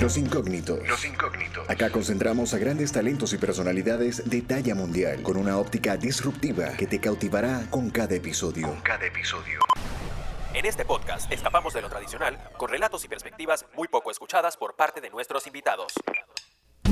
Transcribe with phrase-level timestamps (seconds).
[0.00, 0.86] Los incógnitos.
[0.86, 1.68] Los incógnitos.
[1.68, 6.86] Acá concentramos a grandes talentos y personalidades de talla mundial con una óptica disruptiva que
[6.86, 8.68] te cautivará con cada episodio.
[8.68, 9.58] Con cada episodio.
[10.54, 14.76] En este podcast escapamos de lo tradicional con relatos y perspectivas muy poco escuchadas por
[14.76, 15.92] parte de nuestros invitados.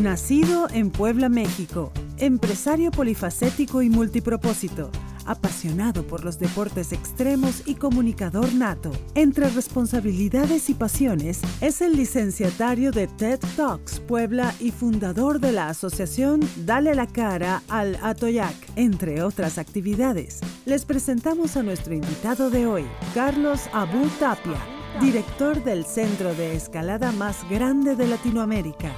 [0.01, 4.91] Nacido en Puebla, México, empresario polifacético y multipropósito,
[5.27, 8.91] apasionado por los deportes extremos y comunicador nato.
[9.15, 15.69] Entre responsabilidades y pasiones, es el licenciatario de TED Talks Puebla y fundador de la
[15.69, 20.41] asociación Dale la cara al Atoyac, entre otras actividades.
[20.67, 24.61] Les presentamos a nuestro invitado de hoy, Carlos Abu Tapia,
[25.01, 28.93] director del centro de escalada más grande de Latinoamérica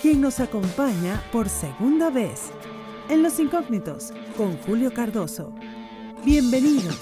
[0.00, 2.50] quien nos acompaña por segunda vez
[3.10, 5.52] en Los Incógnitos con Julio Cardoso.
[6.24, 6.96] Bienvenidos.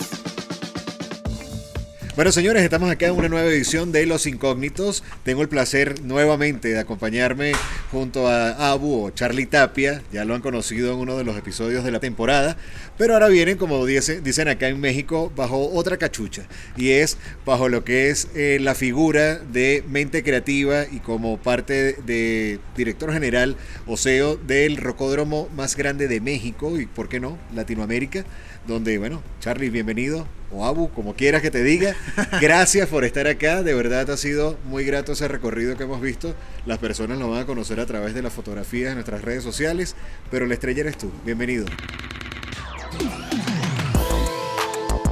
[2.19, 5.05] Bueno, señores, estamos acá en una nueva edición de Los Incógnitos.
[5.23, 7.53] Tengo el placer nuevamente de acompañarme
[7.93, 10.03] junto a Abu o Charlie Tapia.
[10.11, 12.57] Ya lo han conocido en uno de los episodios de la temporada.
[12.97, 16.43] Pero ahora vienen, como dicen acá en México, bajo otra cachucha.
[16.77, 21.93] Y es bajo lo que es eh, la figura de mente creativa y como parte
[22.05, 23.55] de director general
[23.87, 28.25] o CEO del rocódromo más grande de México y, ¿por qué no?, Latinoamérica
[28.69, 31.97] donde, bueno, Charlie, bienvenido, o Abu, como quieras que te diga.
[32.41, 36.35] Gracias por estar acá, de verdad ha sido muy grato ese recorrido que hemos visto.
[36.67, 39.97] Las personas lo van a conocer a través de las fotografías en nuestras redes sociales,
[40.31, 41.11] pero la estrella eres tú.
[41.25, 41.65] Bienvenido.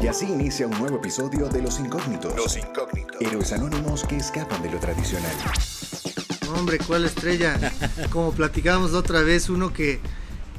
[0.02, 2.36] Y así inicia un nuevo episodio de Los Incógnitos.
[2.36, 3.16] Los Incógnitos.
[3.20, 5.32] Héroes anónimos que escapan de lo tradicional.
[6.54, 7.58] Hombre, ¿cuál estrella?
[8.10, 10.00] Como platicábamos otra vez, uno que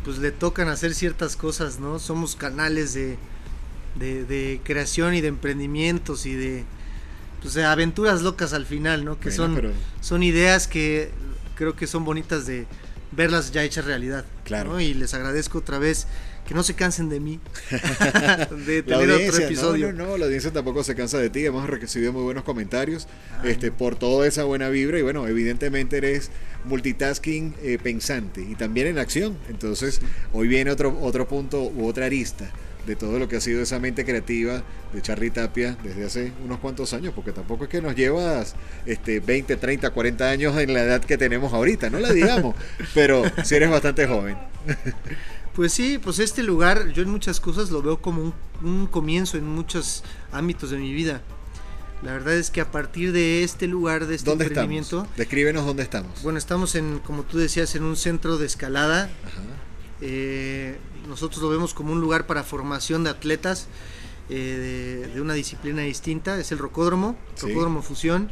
[0.08, 2.00] pues le tocan hacer ciertas cosas, ¿no?
[2.00, 3.17] Somos canales de,
[4.00, 6.64] de, creación y de emprendimientos y de
[7.41, 9.19] pues, aventuras locas al final, ¿no?
[9.19, 11.11] Que son, son ideas que
[11.55, 12.67] creo que son bonitas de
[13.11, 14.23] verlas ya hechas realidad.
[14.45, 14.80] Claro.
[14.80, 16.08] Y les agradezco otra vez
[16.47, 17.39] que no se cansen de mí
[18.65, 19.91] de tener otro episodio.
[19.91, 21.45] No, no, la audiencia tampoco se cansa de ti.
[21.45, 23.08] Hemos recibido muy buenos comentarios
[23.43, 24.97] este, por toda esa buena vibra.
[24.97, 26.31] Y bueno, evidentemente eres
[26.63, 29.37] multitasking eh, pensante y también en acción.
[29.49, 29.99] Entonces,
[30.31, 32.49] hoy viene otro, otro punto u otra arista
[32.87, 34.63] de todo lo que ha sido esa mente creativa
[34.93, 38.55] de Charlie Tapia desde hace unos cuantos años, porque tampoco es que nos llevas
[38.86, 42.55] este, 20, 30, 40 años en la edad que tenemos ahorita, no la digamos,
[42.93, 44.37] pero si eres bastante joven.
[45.57, 48.31] Pues sí, pues este lugar yo en muchas cosas lo veo como
[48.61, 51.23] un, comienzo en muchos ámbitos de mi vida.
[52.03, 55.07] La verdad es que a partir de este lugar, de este ¿Dónde emprendimiento...
[55.17, 56.21] Descríbenos dónde estamos.
[56.21, 59.09] Bueno, estamos en, como tú decías, en un centro de escalada.
[59.99, 60.77] Eh,
[61.09, 63.65] nosotros lo vemos como un lugar para formación de atletas
[64.29, 66.39] eh, de, una disciplina distinta.
[66.39, 68.29] Es el Rocódromo, Rocódromo Fusión.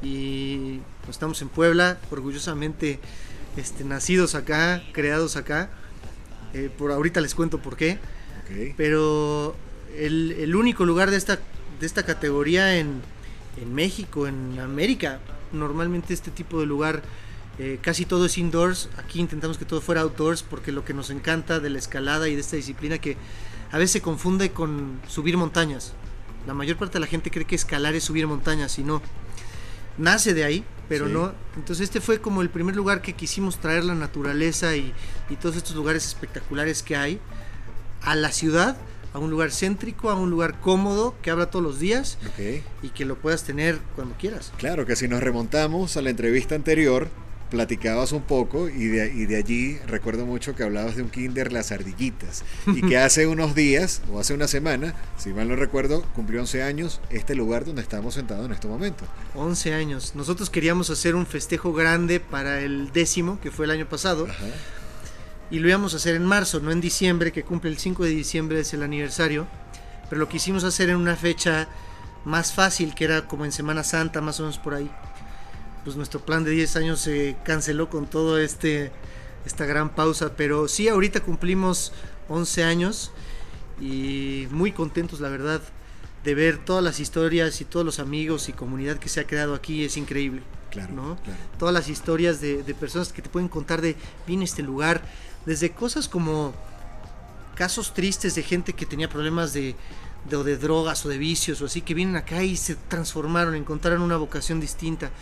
[0.00, 2.98] Y pues, estamos en Puebla, orgullosamente
[3.58, 5.68] este, nacidos acá, creados acá.
[6.54, 7.98] Eh, por ahorita les cuento por qué.
[8.76, 9.56] Pero
[9.96, 11.38] el, único lugar de esta,
[11.80, 13.02] de esta categoría en,
[13.72, 15.18] México, en América,
[15.52, 17.02] normalmente este tipo de lugar
[17.58, 18.88] eh, casi todo es indoors.
[18.98, 22.34] Aquí intentamos que todo fuera outdoors porque lo que nos encanta de la escalada y
[22.34, 23.16] de esta disciplina que
[23.72, 25.92] a veces se confunde con subir montañas.
[26.46, 29.02] La mayor parte de la gente cree que escalar es subir montañas y no.
[29.98, 31.32] Nace de ahí, pero no.
[31.56, 34.92] Entonces este fue como el primer lugar que quisimos traer la naturaleza y,
[35.40, 37.20] todos estos lugares espectaculares que hay
[38.02, 38.76] a la ciudad,
[39.12, 42.18] a un lugar céntrico, a un lugar cómodo que abra todos los días
[42.82, 44.52] y que lo puedas tener cuando quieras.
[44.58, 47.08] Claro que si nos remontamos a la entrevista anterior,
[47.50, 51.52] platicabas un poco y de, y de allí recuerdo mucho que hablabas de un kinder
[51.52, 56.02] Las Ardillitas y que hace unos días o hace una semana, si mal no recuerdo,
[56.14, 59.04] cumplió 11 años este lugar donde estamos sentados en este momento.
[59.34, 60.12] 11 años.
[60.14, 64.26] Nosotros queríamos hacer un festejo grande para el décimo, que fue el año pasado.
[65.50, 68.10] Y lo íbamos a hacer en marzo, no en diciembre, que cumple el 5 de
[68.10, 69.46] diciembre, es el aniversario.
[70.08, 71.68] Pero lo quisimos hacer en una fecha
[72.24, 74.90] más fácil, que era como en Semana Santa, más o menos por ahí
[75.86, 78.90] pues nuestro plan de 10 años se canceló con todo este
[79.46, 81.92] esta gran pausa, pero sí ahorita cumplimos
[82.28, 83.12] 11 años
[83.80, 85.62] y muy contentos la verdad
[86.24, 89.54] de ver todas las historias y todos los amigos y comunidad que se ha creado
[89.54, 90.42] aquí es increíble.
[90.72, 91.18] Claro, ¿no?
[91.56, 93.94] Todas las historias de, personas que te pueden contar de
[94.26, 95.02] vine este lugar,
[95.46, 96.52] desde cosas como
[97.54, 99.76] casos tristes de gente que tenía problemas de,
[100.28, 104.02] de, de drogas o de vicios o así, que vienen acá y se transformaron, encontraron
[104.02, 105.12] una vocación distinta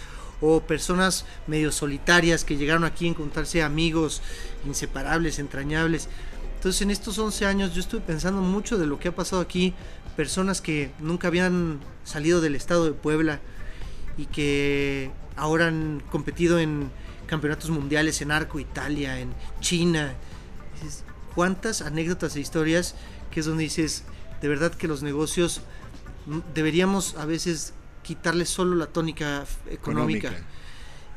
[0.40, 4.22] o personas medio solitarias que llegaron aquí a encontrarse amigos
[4.66, 6.08] inseparables, entrañables.
[6.56, 9.74] Entonces en estos 11 años yo estuve pensando mucho de lo que ha pasado aquí,
[10.16, 13.40] personas que nunca habían salido del estado de Puebla
[14.16, 16.90] y que ahora han competido en
[17.26, 20.14] campeonatos mundiales en arco Italia, en China.
[21.34, 22.94] ¿Cuántas anécdotas e historias
[23.30, 24.04] que es donde dices,
[24.40, 25.60] de verdad que los negocios
[26.26, 30.32] mm, deberíamos a veces quitarle solo la tónica económica,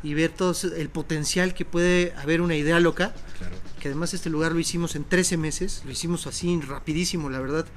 [0.02, 3.14] y ver todo el potencial que puede haber una idea loca.
[3.80, 7.68] Que además este lugar lo hicimos en 13 meses, lo hicimos así rapidísimo, la verdad.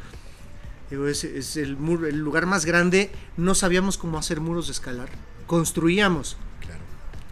[0.91, 1.77] Es, es el,
[2.07, 5.09] el lugar más grande, no sabíamos cómo hacer muros de escalar,
[5.47, 6.37] construíamos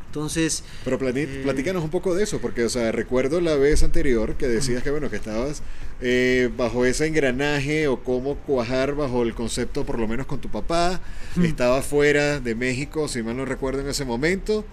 [0.08, 0.64] entonces...
[0.84, 4.48] Pero eh, platícanos un poco de eso, porque, o sea, recuerdo la vez anterior que
[4.48, 5.62] decías que, bueno, que estabas
[6.00, 10.48] eh, bajo ese engranaje o cómo cuajar bajo el concepto, por lo menos con tu
[10.48, 11.02] papá,
[11.42, 14.64] estaba fuera de México, si mal no recuerdo en ese momento,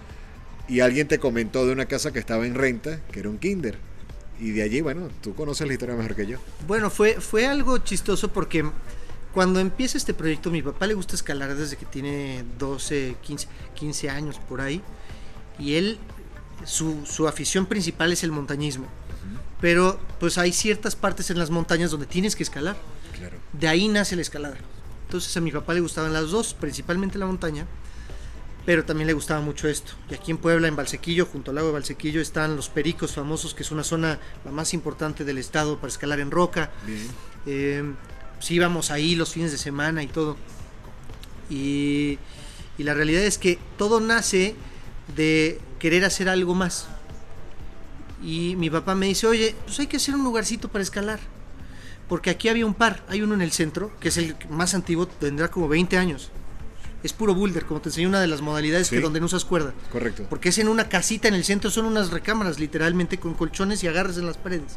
[0.68, 3.76] y alguien te comentó de una casa que estaba en renta, que era un kinder.
[4.40, 6.38] Y de allí, bueno, tú conoces la historia mejor que yo.
[6.66, 8.64] Bueno, fue, fue algo chistoso porque
[9.34, 14.08] cuando empieza este proyecto, mi papá le gusta escalar desde que tiene 12, 15, 15
[14.10, 14.82] años por ahí
[15.58, 15.98] y él,
[16.64, 18.86] su, afición principal es el montañismo.
[19.60, 22.76] Pero pues hay ciertas partes en las montañas donde tienes que escalar.
[23.52, 24.56] De ahí nace la escalada.
[25.06, 27.66] Entonces a mi papá le gustaban las dos, principalmente la montaña,
[28.66, 29.92] pero también le gustaba mucho esto.
[30.10, 33.54] Y aquí en Puebla, en Valsequillo, junto al lago de Valsequillo, están los Pericos famosos,
[33.54, 36.70] que es una zona la más importante del estado para escalar en roca.
[37.46, 37.94] Eh,
[38.34, 40.36] pues íbamos ahí los fines de semana y todo.
[41.48, 42.18] Y,
[42.76, 44.56] y la realidad es que todo nace
[45.14, 46.88] de querer hacer algo más.
[48.22, 51.20] Y mi papá me dice, oye, pues hay que hacer un lugarcito para escalar.
[52.08, 55.06] Porque aquí había un par, hay uno en el centro, que es el más antiguo,
[55.06, 56.30] tendrá como 20 años.
[57.02, 59.74] Es puro boulder, como te enseñé una de las modalidades que donde no usas cuerda.
[59.92, 60.24] Correcto.
[60.28, 63.88] Porque es en una casita en el centro, son unas recámaras literalmente con colchones y
[63.88, 64.76] agarres en las paredes.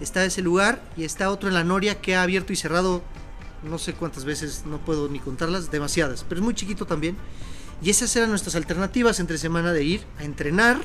[0.00, 3.02] Está ese lugar y está otro en la Noria que ha abierto y cerrado
[3.62, 7.16] no sé cuántas veces, no puedo ni contarlas, demasiadas, pero es muy chiquito también.
[7.82, 10.80] Y esas eran nuestras alternativas entre semana de ir a entrenar,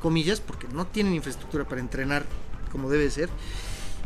[0.00, 2.24] comillas, porque no tienen infraestructura para entrenar
[2.72, 3.28] como debe ser.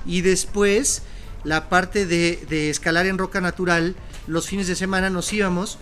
[0.05, 1.03] Y después
[1.45, 3.95] la parte de, escalar en roca natural,
[4.27, 5.79] los fines de semana nos íbamos,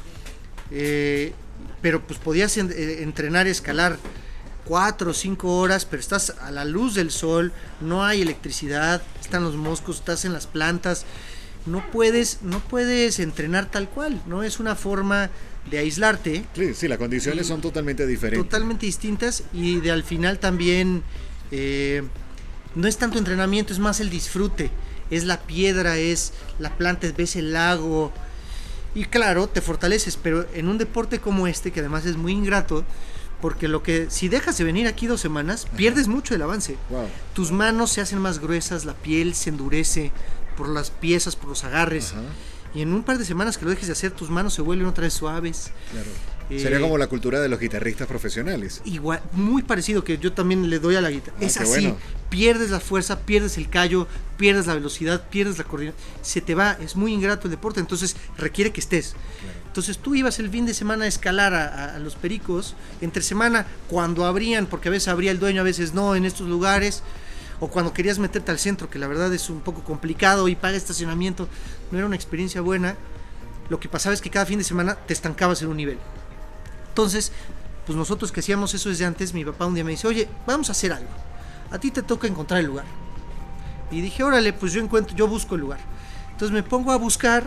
[0.70, 1.32] eh,
[1.80, 3.98] pero pues podías eh, entrenar, escalar
[4.64, 9.44] cuatro o cinco horas, pero estás a la luz del sol, no hay electricidad, están
[9.44, 11.04] los moscos, estás en las plantas,
[11.66, 15.30] no puedes, no puedes entrenar tal cual, no es una forma
[15.70, 16.44] de aislarte.
[16.54, 18.48] Sí, sí, las condiciones son totalmente diferentes.
[18.48, 21.02] Totalmente distintas y de al final también
[21.50, 22.02] eh,
[22.74, 24.70] no es tanto entrenamiento, es más el disfrute.
[25.10, 28.12] Es la piedra, es la planta, ves el lago.
[28.94, 32.84] Y claro, te fortaleces, pero en un deporte como este, que además es muy ingrato,
[33.40, 36.76] porque lo que si dejas de venir aquí dos semanas, pierdes mucho el avance.
[37.34, 40.12] Tus manos se hacen más gruesas, la piel se endurece
[40.56, 42.14] por las piezas, por los agarres
[42.74, 44.86] y en un par de semanas que lo dejes de hacer, tus manos se vuelven
[44.86, 45.70] otra vez suaves.
[45.90, 46.08] Claro.
[46.50, 48.82] Eh, Sería como la cultura de los guitarristas profesionales.
[48.84, 51.36] Igual, muy parecido que yo también le doy a la guitarra.
[51.40, 51.94] Ah, es así,
[52.28, 56.02] pierdes la fuerza, pierdes el callo, pierdes la velocidad, pierdes la coordinación.
[56.20, 59.14] Se te va, es muy ingrato el deporte, entonces requiere que estés.
[59.66, 63.66] Entonces tú ibas el fin de semana a escalar a, a, los pericos, entre semana,
[63.88, 67.02] cuando abrían, porque a veces abría el dueño, a veces no, en estos lugares
[67.62, 70.76] o cuando querías meterte al centro, que la verdad es un poco complicado y paga
[70.76, 71.46] estacionamiento,
[71.92, 72.96] no era una experiencia buena,
[73.68, 75.96] lo que pasaba es que cada fin de semana te estancabas en un nivel.
[76.88, 77.30] Entonces,
[77.86, 80.70] pues nosotros que hacíamos eso desde antes, mi papá un día me dice, oye, vamos
[80.70, 81.08] a hacer algo.
[81.70, 82.84] A ti te toca encontrar el lugar.
[83.92, 85.78] Y dije, órale, pues yo encuentro, yo busco el lugar.
[86.32, 87.44] Entonces me pongo a buscar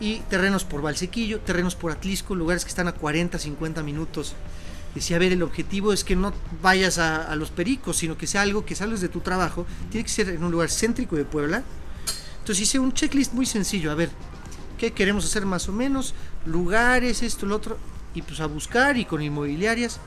[0.00, 4.34] y terrenos por Valsequillo, terrenos por Atlisco, lugares que están a 40, 50 minutos
[4.94, 8.42] decía, a ver, el objetivo es que no vayas a, los pericos, sino que sea
[8.42, 11.62] algo que sales de tu trabajo, tiene que ser en un lugar céntrico de Puebla.
[12.38, 14.10] Entonces hice un checklist muy sencillo, a ver,
[14.78, 16.14] ¿qué queremos hacer más o menos?
[16.44, 17.78] Lugares, esto, lo otro,
[18.14, 20.00] y pues a buscar y con inmobiliarias.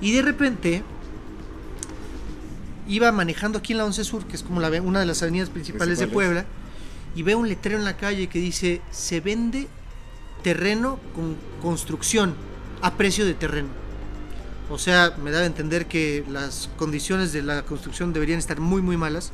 [0.00, 0.82] Y de repente
[2.88, 5.48] iba manejando aquí en la 11 Sur, que es como la, una de las avenidas
[5.48, 6.44] principales de Puebla,
[7.14, 9.68] y veo un letrero en la calle que dice, se vende
[10.42, 12.34] terreno con construcción
[12.82, 13.85] a precio de terreno.
[14.68, 18.82] O sea, me da a entender que las condiciones de la construcción deberían estar muy,
[18.82, 19.30] muy malas.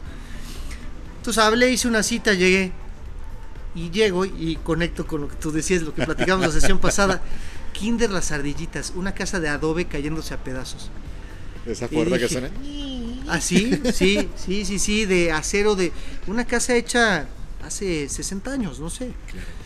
[1.18, 2.72] Entonces hablé, hice una cita, llegué.
[3.74, 7.22] Y llego y conecto con lo que tú decías, lo que platicamos la sesión pasada.
[7.72, 10.90] Kinder Las Ardillitas, una casa de adobe cayéndose a pedazos.
[11.64, 12.50] Esa puerta que suena.
[13.28, 15.92] Ah, sí, sí, sí, sí, sí, de acero, de
[16.26, 17.26] una casa hecha
[17.64, 19.12] hace 60 años, no sé.
[19.30, 19.61] Claro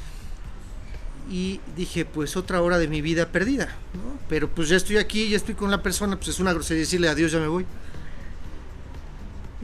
[1.29, 4.19] y dije, pues otra hora de mi vida perdida, ¿no?
[4.29, 7.09] Pero pues ya estoy aquí, ya estoy con la persona, pues es una grosería decirle
[7.09, 7.67] adiós, ya me voy.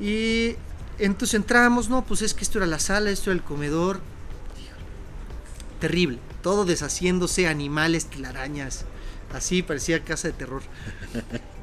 [0.01, 0.57] Y
[0.99, 4.01] entonces entramos, no, pues es que esto era la sala, esto era el comedor,
[5.81, 6.19] terrible.
[6.43, 8.85] Todo deshaciéndose, animales, telarañas.
[9.33, 10.63] Así parecía casa de terror.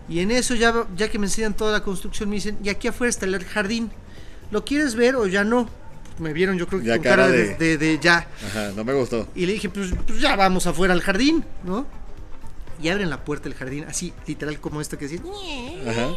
[0.07, 2.87] Y en eso, ya, ya que me enseñan toda la construcción, me dicen, y aquí
[2.87, 3.91] afuera está el jardín.
[4.51, 5.69] ¿Lo quieres ver o ya no?
[6.19, 7.99] Me vieron, yo creo que con cara, de...
[8.01, 8.27] ya.
[8.47, 9.27] Ajá, no me gustó.
[9.35, 11.87] Y le dije, pues, pues, ya vamos afuera al jardín, ¿no?
[12.81, 15.21] Y abren la puerta del jardín, así, literal como esto que decía.
[15.87, 16.15] Ajá.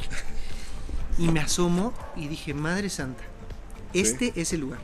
[1.18, 3.22] Y me asomo y dije, Madre Santa,
[3.92, 4.80] este es el lugar.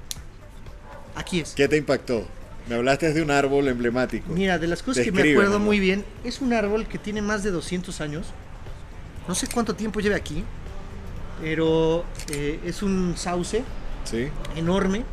[1.14, 1.54] Aquí es.
[1.54, 2.26] ¿Qué te impactó?
[2.68, 4.30] Me hablaste de un árbol emblemático.
[4.32, 7.42] Mira, de las cosas que me acuerdo muy bien, es un árbol que tiene más
[7.42, 8.26] de 200 años.
[9.26, 10.44] No sé cuánto tiempo lleve aquí,
[11.40, 13.64] pero eh, es un sauce
[14.10, 14.28] ¿Sí?
[14.56, 15.04] enorme.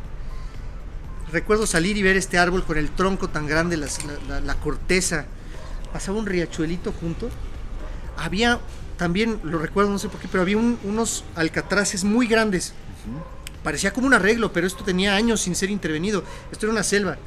[1.32, 5.26] Recuerdo salir y ver este árbol con el tronco tan grande, la, corteza.
[5.92, 7.28] Pasaba un riachuelito junto.
[8.16, 8.60] Había,
[8.96, 12.74] también lo recuerdo, no sé por qué, pero había unos alcatraces muy grandes.
[13.64, 16.22] Parecía como un arreglo, pero esto tenía años sin ser intervenido.
[16.52, 17.18] Esto era una selva.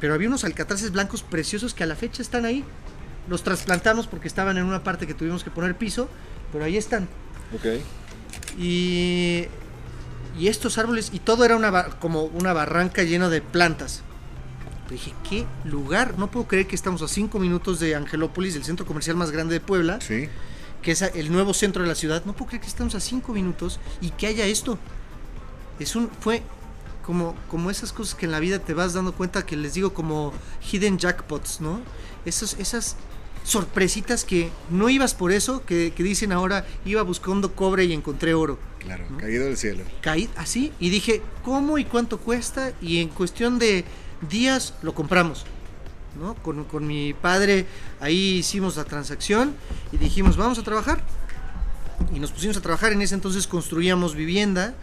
[0.00, 2.64] Pero había unos alcatraces blancos preciosos que a la fecha están ahí.
[3.28, 6.08] Los trasplantamos porque estaban en una parte que tuvimos que poner piso,
[6.52, 7.08] pero ahí están.
[7.52, 7.82] Ok.
[8.56, 9.46] Y,
[10.38, 14.02] y estos árboles, y todo era una, como una barranca llena de plantas.
[14.88, 16.18] dije, ¿qué lugar?
[16.18, 19.54] No puedo creer que estamos a cinco minutos de Angelópolis, el centro comercial más grande
[19.54, 20.00] de Puebla.
[20.00, 20.28] Sí.
[20.82, 22.24] Que es el nuevo centro de la ciudad.
[22.24, 24.78] No puedo creer que estamos a cinco minutos y que haya esto.
[25.80, 26.42] Es un, fue
[27.04, 29.92] como, como esas cosas que en la vida te vas dando cuenta que les digo
[29.92, 30.32] como
[30.70, 31.80] hidden jackpots, ¿no?
[32.24, 32.96] Esos, esas
[33.48, 38.58] sorpresitas que no ibas por eso, que, dicen ahora iba buscando cobre y encontré oro.
[38.78, 39.84] Claro, caído del cielo.
[40.02, 42.72] Caí así y dije, ¿cómo y cuánto cuesta?
[42.82, 43.84] Y en cuestión de
[44.28, 45.46] días lo compramos.
[46.20, 46.34] ¿no?
[46.34, 47.64] Con, con mi padre
[48.00, 49.54] ahí hicimos la transacción
[49.92, 51.02] y dijimos, vamos a trabajar.
[52.14, 54.74] Y nos pusimos a trabajar, en ese entonces construíamos vivienda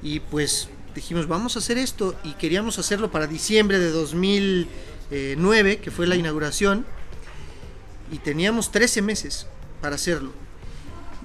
[0.00, 5.90] y pues dijimos, vamos a hacer esto y queríamos hacerlo para diciembre de 2009, que
[5.90, 6.86] fue la inauguración,
[8.10, 9.46] y teníamos 13 meses
[9.80, 10.32] para hacerlo.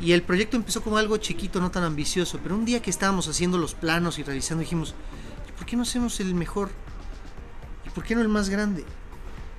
[0.02, 3.28] Y el proyecto empezó como algo chiquito, no tan ambicioso, pero un día que estábamos
[3.28, 4.96] haciendo los planos y revisando dijimos,
[5.58, 6.70] ¿por qué no hacemos el mejor?
[7.86, 8.86] ¿Y por qué no el más grande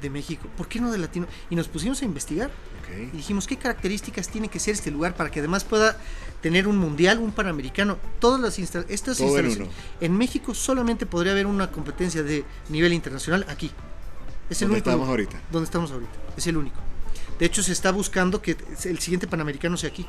[0.00, 0.48] de México?
[0.56, 1.26] ¿Por qué no de Latino?
[1.50, 2.50] Y nos pusimos a investigar.
[2.90, 5.96] Y dijimos, ¿qué características tiene que ser este lugar para que además pueda
[6.40, 7.98] tener un mundial, un panamericano?
[8.18, 9.68] Todas las estas instalaciones.
[10.00, 13.70] En, México solamente podría haber una competencia de nivel internacional aquí.
[14.48, 15.40] Es el ¿Dónde estamos ahorita?
[15.52, 16.10] ¿Dónde estamos ahorita?
[16.36, 16.89] Es el único.
[17.40, 20.06] De hecho, se está buscando que el siguiente panamericano sea aquí.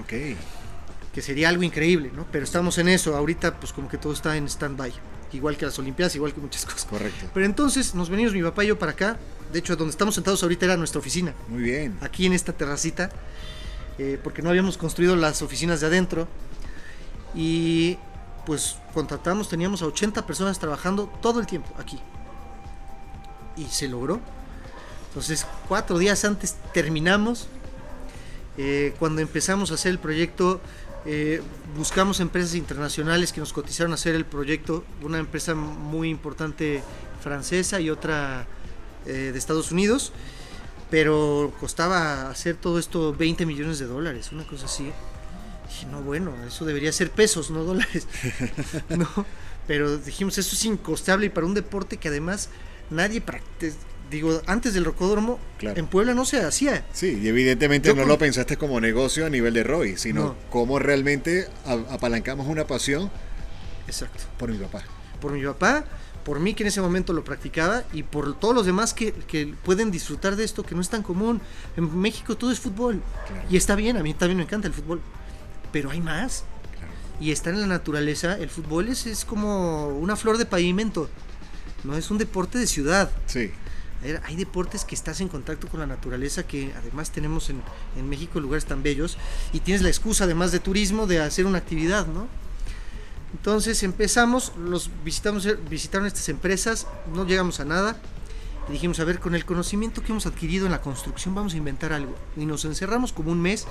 [0.00, 0.12] Ok.
[1.12, 2.26] Que sería algo increíble, ¿no?
[2.30, 3.16] Pero estamos en eso.
[3.16, 4.92] Ahorita, pues como que todo está en stand-by.
[5.32, 6.84] Igual que las Olimpiadas, igual que muchas cosas.
[6.84, 7.26] Correcto.
[7.34, 9.18] Pero entonces nos venimos mi papá y yo para acá
[9.52, 11.34] de hecho, donde estamos sentados ahorita era nuestra oficina.
[11.48, 11.96] Muy bien.
[12.00, 13.10] Aquí en esta terracita,
[13.98, 16.28] eh, porque no habíamos construido las oficinas de adentro.
[17.34, 17.98] Y
[18.44, 21.98] pues contratamos, teníamos a 80 personas trabajando todo el tiempo aquí.
[23.56, 24.20] Y se logró.
[25.16, 27.48] Entonces, cuatro días antes terminamos.
[28.58, 30.60] Eh, cuando empezamos a hacer el proyecto,
[31.06, 31.40] eh,
[31.74, 34.84] buscamos empresas internacionales que nos cotizaron a hacer el proyecto.
[35.00, 36.82] Una empresa muy importante
[37.22, 38.46] francesa y otra
[39.06, 40.12] eh, de Estados Unidos,
[40.90, 44.92] pero costaba hacer todo esto 20 millones de dólares, una cosa así.
[45.66, 48.06] Dije, no, bueno, eso debería ser pesos, no dólares.
[49.66, 52.50] pero dijimos, eso es incosteable y para un deporte que además
[52.90, 53.22] nadie
[54.10, 56.84] digo, antes del rocódromo, en Puebla no se hacía.
[56.92, 61.48] Sí, y evidentemente no lo pensaste como negocio a nivel de ROI, sino como realmente
[61.64, 63.10] apalancamos una pasión.
[63.86, 64.24] Exacto.
[64.38, 64.82] Por mi papá.
[65.20, 65.84] Por mi papá,
[66.24, 69.12] por mí que en ese momento lo practicaba y por todos los demás que,
[69.64, 71.40] pueden disfrutar de esto que no es tan común.
[71.76, 73.02] En México todo es fútbol
[73.50, 75.00] y está bien, a mí también me encanta el fútbol,
[75.72, 76.44] pero hay más.
[77.18, 81.08] Y está en la naturaleza, el fútbol es, es como una flor de pavimento,
[81.82, 83.10] no es un deporte de ciudad.
[83.26, 83.52] Sí.
[84.24, 87.62] Hay deportes que estás en contacto con la naturaleza, que además tenemos en,
[87.96, 89.16] en México lugares tan bellos,
[89.52, 92.28] y tienes la excusa, además de turismo, de hacer una actividad, ¿no?
[93.32, 98.00] Entonces empezamos, los visitamos, visitaron estas empresas, no llegamos a nada.
[98.68, 101.56] Y dijimos, a ver, con el conocimiento que hemos adquirido en la construcción, vamos a
[101.56, 102.16] inventar algo.
[102.36, 103.66] Y nos encerramos como un mes,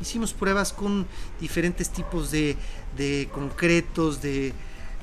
[0.00, 1.06] hicimos pruebas con
[1.40, 2.56] diferentes tipos de,
[3.32, 4.52] concretos, de,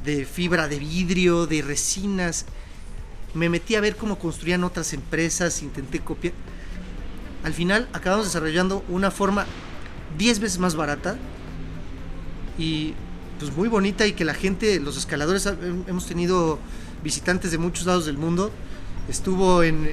[0.03, 2.46] de fibra de vidrio, de resinas.
[3.38, 6.34] Me metí a ver cómo construían otras empresas, intenté copiar.
[7.44, 9.46] Al final acabamos desarrollando una forma
[10.17, 11.17] 10 veces más barata
[12.58, 12.96] y
[13.39, 15.48] pues muy bonita y que la gente, los escaladores,
[15.88, 16.58] hemos tenido
[17.03, 18.51] visitantes de muchos lados del mundo.
[19.08, 19.88] Estuvo en,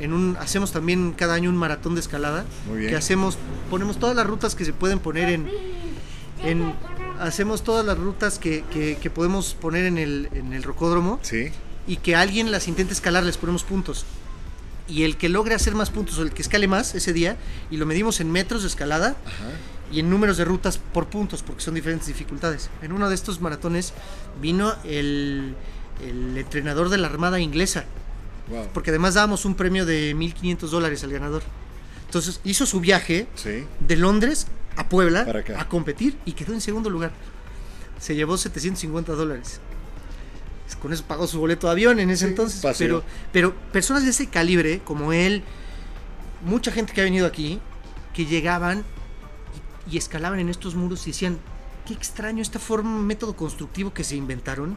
[0.00, 2.44] en, un, hacemos también cada año un maratón de escalada.
[2.68, 2.90] Muy bien.
[2.90, 3.36] Que hacemos,
[3.68, 5.46] ponemos todas las rutas que se pueden poner en,
[7.18, 11.18] hacemos todas las rutas que, que, podemos poner en el, en el rocódromo.
[11.22, 11.50] Sí.
[11.86, 14.04] Y que alguien las intente escalar, les ponemos puntos.
[14.88, 17.36] Y el que logre hacer más puntos o el que escale más ese día,
[17.70, 19.16] y lo medimos en metros de escalada
[19.92, 22.70] y en números de rutas por puntos, porque son diferentes dificultades.
[22.82, 23.92] En uno de estos maratones
[24.40, 25.54] vino el,
[26.04, 27.84] el entrenador de la Armada Inglesa,
[28.72, 31.42] porque además dábamos un premio de 1.500 dólares al ganador.
[32.06, 33.26] Entonces hizo su viaje
[33.80, 35.24] de Londres a Puebla
[35.58, 37.10] a competir y quedó en segundo lugar.
[37.98, 39.60] Se llevó 750 dólares.
[40.74, 42.60] Con eso pagó su boleto de avión en ese entonces.
[42.78, 45.44] Pero, pero personas de ese calibre, como él,
[46.44, 47.60] mucha gente que ha venido aquí,
[48.12, 48.84] que llegaban
[49.90, 51.38] y, escalaban en estos muros y decían,
[51.86, 54.76] qué extraño esta forma, método constructivo que se inventaron.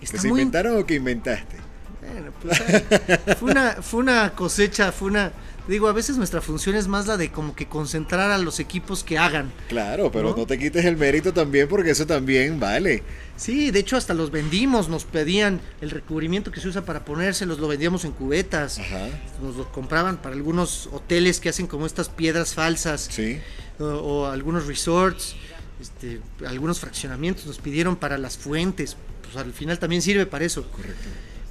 [0.00, 1.56] ¿Que se inventaron o que inventaste?
[2.00, 5.32] Bueno, pues, fue, una, fue una cosecha, fue una
[5.68, 9.04] Digo, a veces nuestra función es más la de como que concentrar a los equipos
[9.04, 9.52] que hagan.
[9.68, 13.02] Claro, pero no, te quites el mérito también porque eso también vale.
[13.36, 17.58] Sí, de hecho hasta los vendimos, nos pedían el recubrimiento que se usa para ponérselos,
[17.58, 18.78] lo vendíamos en cubetas.
[18.78, 19.08] Ajá.
[19.42, 23.06] Nos lo compraban para algunos hoteles que hacen como estas piedras falsas.
[23.10, 23.38] Sí.
[23.78, 25.36] O, algunos resorts,
[25.82, 28.96] este, algunos fraccionamientos nos pidieron para las fuentes.
[29.22, 30.62] Pues al final también sirve para eso.
[30.70, 31.08] Correcto.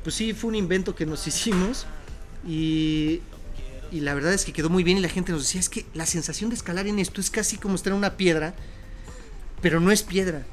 [0.07, 1.85] Pues sí, fue un invento que nos hicimos
[2.47, 3.19] y
[3.91, 5.85] y la verdad es que quedó muy bien y la gente nos decía, es que
[5.93, 8.55] la sensación de escalar en esto es casi como estar en una piedra,
[9.61, 10.45] pero no es piedra.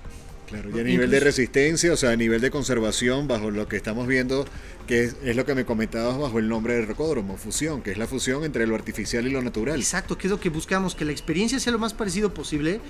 [0.49, 3.76] Claro, y a nivel de resistencia, o sea, a nivel de conservación, bajo lo que
[3.76, 4.44] estamos viendo,
[4.88, 8.08] que es, lo que me comentabas bajo el nombre del rocódromo, fusión, que es la
[8.08, 9.78] fusión entre lo artificial y lo natural.
[9.78, 12.80] Exacto, que es lo que buscamos, que la experiencia sea lo más parecido posible,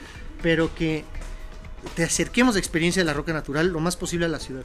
[0.42, 1.04] pero que
[1.94, 4.64] te acerquemos de experiencia de la roca natural lo más posible a la ciudad.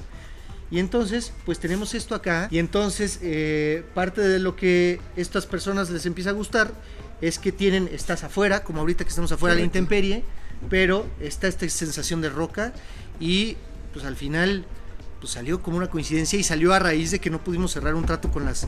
[0.72, 2.48] Y entonces, pues tenemos esto acá.
[2.52, 6.72] Y entonces, eh, parte de lo que estas personas les empieza a gustar
[7.22, 10.24] es que tienen, estás afuera, como ahorita que estamos afuera de la intemperie,
[10.70, 12.74] pero está esta sensación de roca
[13.20, 13.58] y
[13.94, 14.66] pues al final
[15.20, 18.06] pues salió como una coincidencia y salió a raíz de que no pudimos cerrar un
[18.06, 18.68] trato con las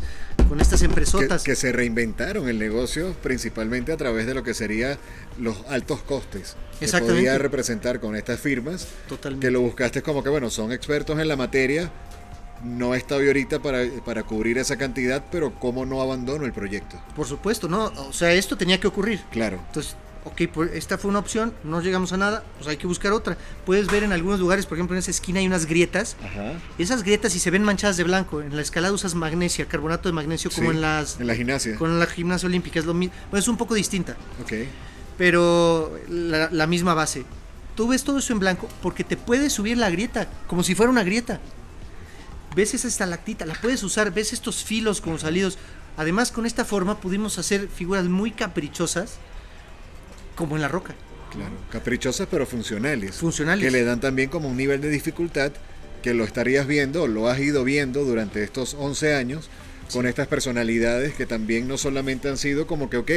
[0.49, 1.43] con estas empresotas.
[1.43, 4.97] Que, se reinventaron el negocio principalmente a través de lo que sería
[5.39, 9.47] los altos costes que podía representar con estas firmas Totalmente.
[9.47, 11.91] que lo buscaste como que bueno son expertos en la materia
[12.63, 17.27] no estoy ahorita para, para cubrir esa cantidad pero cómo no abandono el proyecto por
[17.27, 19.21] supuesto no o sea esto tenía que ocurrir.
[19.31, 19.59] Claro.
[19.67, 23.11] Entonces ok, pues esta fue una opción, no llegamos a nada, pues hay que buscar
[23.11, 23.37] otra.
[23.65, 26.15] Puedes ver en algunos lugares, por ejemplo, en esa esquina hay unas grietas.
[26.23, 26.53] Ajá.
[26.77, 30.13] Esas grietas, si se ven manchadas de blanco, en la escalada usas magnesia, carbonato de
[30.13, 31.19] magnesio, como en las.
[31.19, 31.75] En la gimnasia.
[31.75, 33.15] Con la gimnasia olímpica, es lo mismo.
[33.29, 34.15] Bueno, es un poco distinta.
[34.41, 34.53] Ok.
[35.17, 37.25] Pero la, la misma base.
[37.75, 40.91] Tú ves todo eso en blanco porque te puedes subir la grieta, como si fuera
[40.91, 41.39] una grieta.
[42.55, 45.57] Ves esa estalactita, la puedes usar, ves estos filos como salidos.
[45.95, 49.19] Además, con esta forma pudimos hacer figuras muy caprichosas
[50.35, 50.95] como en la roca.
[51.31, 53.15] Claro, caprichosas pero funcionales.
[53.15, 53.63] Funcionales.
[53.63, 55.51] Que le dan también como un nivel de dificultad
[56.01, 59.49] que lo estarías viendo, lo has ido viendo durante estos 11 años
[59.91, 63.11] con estas personalidades que también no solamente han sido como que, ok,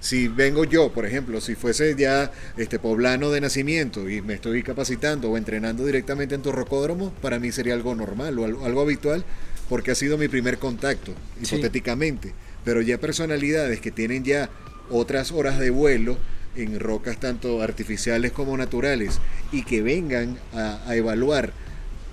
[0.00, 4.62] si vengo yo, por ejemplo, si fuese ya este poblano de nacimiento y me estoy
[4.62, 9.24] capacitando o entrenando directamente en tu rocódromo, para mí sería algo normal o algo, habitual
[9.68, 12.32] porque ha sido mi primer contacto, hipotéticamente.
[12.64, 14.50] Pero ya personalidades que tienen ya
[14.90, 16.18] otras horas de vuelo,
[16.56, 19.20] en rocas tanto artificiales como naturales
[19.52, 21.52] y que vengan a, evaluar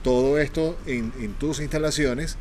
[0.03, 2.37] todo esto en, tus instalaciones,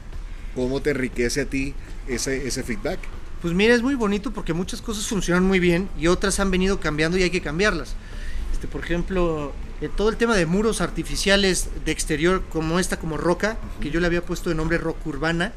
[0.55, 1.75] ¿cómo te enriquece a ti
[2.09, 2.99] ese, ese feedback?
[3.41, 6.81] Pues mira, es muy bonito porque muchas cosas funcionan muy bien y otras han venido
[6.81, 7.95] cambiando y hay que cambiarlas.
[8.53, 13.17] Este, por ejemplo, eh, todo el tema de muros artificiales de exterior como esta, como
[13.17, 15.53] roca, que yo le había puesto de nombre roca urbana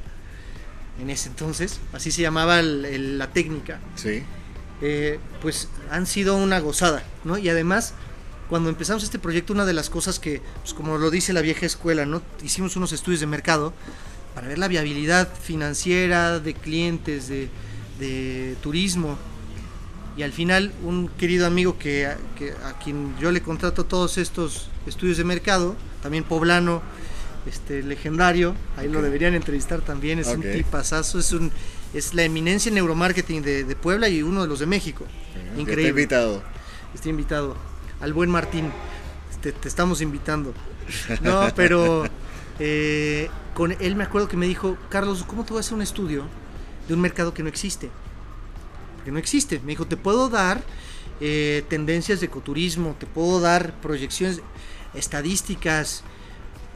[1.00, 3.80] en ese entonces, así se llamaba la técnica.
[3.96, 4.24] Sí.
[4.82, 7.38] Eh, pues han sido una gozada, ¿no?
[7.38, 7.94] Y además,
[8.50, 11.66] cuando empezamos este proyecto, una de las cosas que, pues como lo dice la vieja
[11.66, 12.22] escuela, ¿no?
[12.44, 13.74] Hicimos unos estudios de mercado
[14.34, 17.50] para ver la viabilidad financiera de clientes, de,
[18.62, 19.18] turismo.
[20.18, 25.18] Y al final, un querido amigo que, a quien yo le contrato todos estos estudios
[25.18, 26.82] de mercado, también poblano,
[27.46, 31.52] este legendario, ahí lo deberían entrevistar también, es un tipazazo, es un
[31.93, 35.06] es la eminencia en neuromarketing de, Puebla y uno de los de México.
[35.58, 35.84] Increíble.
[35.84, 36.43] Está invitado.
[36.93, 37.56] Estoy invitado.
[38.02, 38.71] Al buen Martín.
[39.41, 40.54] Te, estamos invitando.
[41.21, 42.06] No, pero
[42.60, 45.82] eh, con él me acuerdo que me dijo, Carlos, ¿cómo te voy a hacer un
[45.82, 46.26] estudio
[46.88, 47.89] de un mercado que no existe?
[48.95, 49.60] Porque no existe.
[49.62, 50.62] Me dijo, te puedo dar
[51.21, 54.41] eh, tendencias de ecoturismo, te puedo dar proyecciones,
[54.93, 56.04] estadísticas,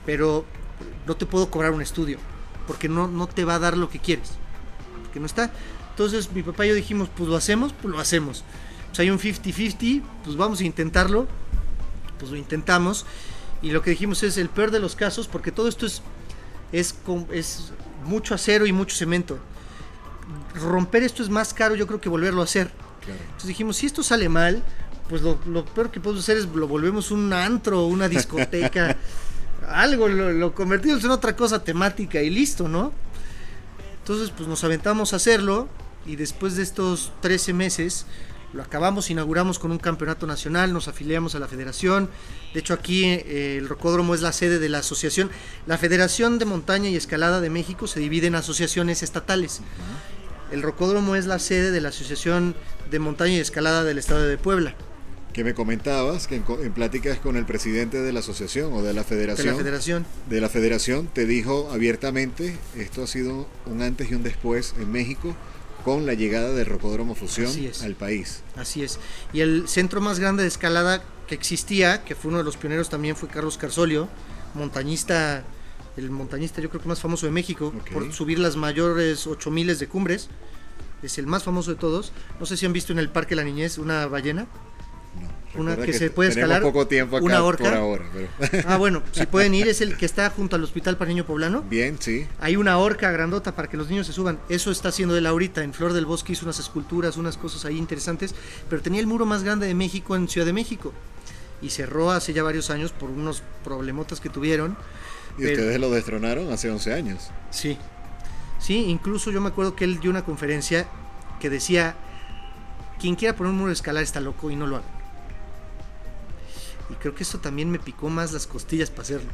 [0.05, 0.43] pero
[1.05, 2.17] no te puedo cobrar un estudio,
[2.65, 4.39] porque no, no te va a dar lo que quieres
[5.09, 5.51] que no está.
[5.91, 8.43] Entonces mi papá y yo dijimos, pues lo hacemos, pues lo hacemos.
[8.87, 11.27] Pues hay un 50-50, pues vamos a intentarlo.
[12.17, 13.05] Pues lo intentamos.
[13.61, 16.01] Y lo que dijimos es el peor de los casos, porque todo esto es
[16.71, 16.95] es,
[17.31, 17.71] es
[18.05, 19.39] mucho acero y mucho cemento.
[20.55, 22.71] Romper esto es más caro yo creo que volverlo a hacer.
[23.07, 24.61] Entonces dijimos, si esto sale mal,
[25.07, 28.95] pues lo, peor que podemos hacer es lo volvemos un antro, una discoteca,
[29.67, 32.93] algo, lo, convertimos en otra cosa temática y listo, ¿no?
[34.09, 35.69] Entonces, pues nos aventamos a hacerlo
[36.03, 38.07] y después de estos 13 meses,
[38.53, 42.09] lo acabamos, inauguramos con un campeonato nacional, nos afiliamos a la federación.
[42.55, 45.29] De hecho, aquí eh, el Rocódromo es la sede de la asociación.
[45.67, 49.61] La Federación de Montaña y Escalada de México se divide en asociaciones estatales.
[50.51, 52.55] El Rocódromo es la sede de la Asociación
[52.89, 54.73] de Montaña y Escalada del Estado de Puebla.
[55.33, 59.03] Que me comentabas que en, pláticas con el presidente de la asociación o de la
[59.03, 59.47] federación.
[59.47, 60.05] De la federación.
[60.29, 64.91] De la federación te dijo abiertamente, esto ha sido un antes y un después en
[64.91, 65.35] México
[65.83, 67.51] con la llegada del Rocódromo Fusión
[67.83, 68.41] al país.
[68.55, 68.99] Así es.
[69.33, 72.89] Y el centro más grande de escalada que existía, que fue uno de los pioneros
[72.89, 74.09] también, fue Carlos Carsolio,
[74.55, 75.43] montañista,
[75.95, 79.79] el montañista yo creo que más famoso de México, por subir las mayores 8 miles
[79.79, 80.29] de cumbres.
[81.01, 82.11] Es el más famoso de todos.
[82.39, 84.47] No sé si han visto en el Parque La Niñez una ballena
[85.55, 87.75] una que, se puede escalar poco tiempo una horca.
[87.75, 88.05] ahora,
[88.67, 91.63] Ah, bueno, si pueden ir, es el que está junto al Hospital para Niño Poblano.
[91.63, 92.27] Bien, sí.
[92.39, 94.39] Hay una horca grandota para que los niños se suban.
[94.47, 95.63] Eso está haciendo él ahorita.
[95.63, 98.35] En Flor del Bosque hizo unas esculturas, unas cosas ahí interesantes.
[98.69, 100.93] Pero tenía el muro más grande de México en Ciudad de México.
[101.61, 104.77] Y cerró hace ya varios años por unos problemotas que tuvieron.
[105.37, 107.31] ¿Y ustedes lo destronaron hace 11 años?
[107.49, 107.77] Sí.
[108.59, 110.87] Sí, incluso yo me acuerdo que él dio una conferencia
[111.39, 111.95] que decía:
[112.99, 114.98] quien quiera poner un muro de escalar está loco y no lo haga
[116.89, 119.29] y creo que eso también me picó más las costillas para hacerlo.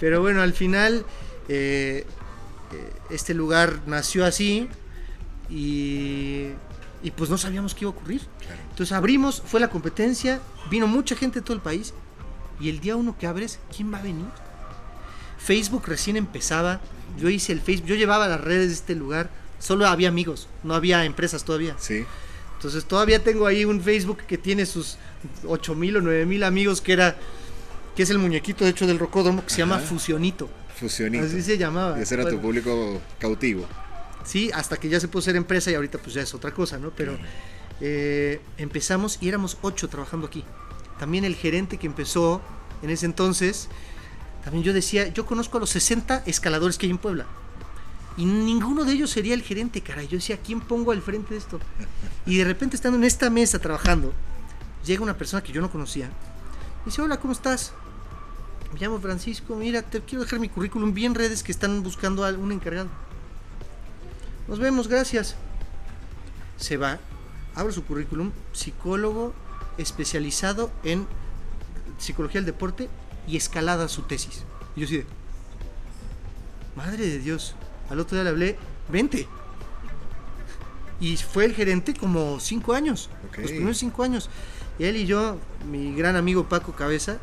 [0.00, 1.04] Pero bueno, al final
[1.48, 2.06] eh,
[2.72, 4.68] eh, este lugar nació así
[5.48, 6.48] y,
[7.02, 8.22] y, pues no sabíamos qué iba a ocurrir.
[8.70, 10.40] Entonces abrimos, fue la competencia,
[10.70, 11.92] vino mucha gente de todo el país
[12.60, 14.26] y el día uno que abres, ¿quién va a venir?
[15.38, 16.80] Facebook recién empezaba,
[17.18, 20.74] yo hice el Facebook, yo llevaba las redes de este lugar, solo había amigos, no
[20.74, 21.74] había empresas todavía.
[21.78, 22.04] Sí.
[22.60, 24.98] Entonces todavía tengo ahí un Facebook que tiene sus
[25.46, 27.16] 8 mil o 9 mil amigos que era
[27.96, 30.50] que es el muñequito de hecho del rocódromo que se llama Fusionito.
[30.78, 31.24] Fusionito.
[31.24, 31.98] Así se llamaba.
[31.98, 33.66] Y ese era tu público cautivo.
[34.24, 36.76] Sí, hasta que ya se puso ser empresa y ahorita pues ya es otra cosa,
[36.76, 36.90] ¿no?
[36.90, 37.16] Pero
[37.80, 40.44] eh, empezamos y éramos 8 trabajando aquí.
[40.98, 42.42] También el gerente que empezó
[42.82, 43.68] en ese entonces,
[44.44, 47.24] también yo decía, yo conozco a los 60 escaladores que hay en Puebla.
[48.16, 50.08] Y ninguno de ellos sería el gerente, caray.
[50.08, 51.60] Yo decía, ¿quién pongo al frente de esto?
[52.26, 54.12] Y de repente, estando en esta mesa trabajando,
[54.84, 56.10] llega una persona que yo no conocía.
[56.82, 57.72] Y dice, hola, ¿cómo estás?
[58.72, 62.30] Me llamo Francisco, mira, te quiero dejar mi currículum bien redes que están buscando a
[62.30, 62.88] un encargado.
[64.46, 65.36] Nos vemos, gracias.
[66.56, 66.98] Se va,
[67.54, 69.34] abre su currículum, psicólogo
[69.78, 71.06] especializado en
[71.98, 72.88] psicología del deporte
[73.26, 74.44] y escalada su tesis.
[74.76, 75.06] Y yo de,
[76.76, 77.54] madre de Dios,
[77.90, 79.26] al otro día le hablé, vente.
[81.00, 84.30] Y fue el gerente como cinco años, los primeros cinco años.
[84.78, 85.38] Él y yo,
[85.70, 87.18] mi gran amigo Paco Cabeza,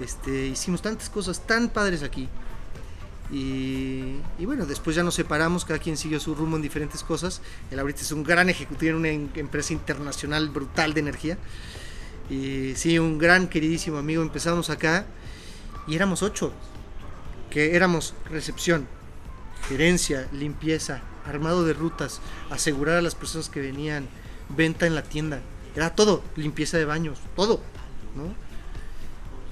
[0.00, 2.28] este, hicimos tantas cosas tan padres aquí.
[3.30, 7.40] Y, bueno, después ya nos separamos, cada quien siguió su rumbo en diferentes cosas.
[7.70, 11.38] Él ahorita es un gran ejecutivo en una empresa internacional brutal de energía.
[12.30, 14.22] Y sí, un gran queridísimo amigo.
[14.22, 15.06] Empezamos acá
[15.86, 16.52] y éramos ocho,
[17.50, 18.86] que éramos recepción,
[19.68, 24.06] gerencia, limpieza, armado de rutas, asegurar a las personas que venían,
[24.48, 25.40] venta en la tienda,
[25.74, 27.60] era todo, limpieza de baños, todo,
[28.14, 28.34] ¿no?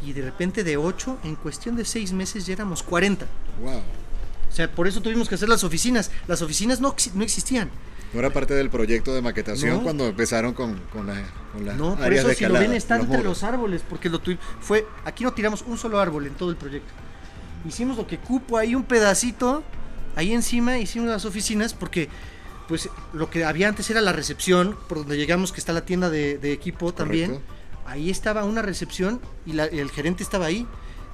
[0.06, 3.26] Y de repente de 8, en cuestión de 6 meses ya éramos 40.
[3.60, 3.78] Wow.
[4.52, 6.10] O sea, por eso tuvimos que hacer las oficinas.
[6.26, 7.70] Las oficinas no, no existían.
[8.12, 11.14] No era parte del proyecto de maquetación cuando empezaron con, con la,
[11.52, 14.20] con No, por eso si lo ven está entre los árboles, porque lo
[14.60, 16.92] fue, aquí no tiramos un solo árbol en todo el proyecto.
[17.66, 19.62] Hicimos lo que cupo ahí un pedacito
[20.14, 22.08] Ahí encima hicimos las oficinas porque
[22.68, 26.10] pues lo que había antes era la recepción, por donde llegamos que está la tienda
[26.10, 27.40] de, equipo también.
[27.86, 30.66] Ahí estaba una recepción y, el gerente estaba ahí.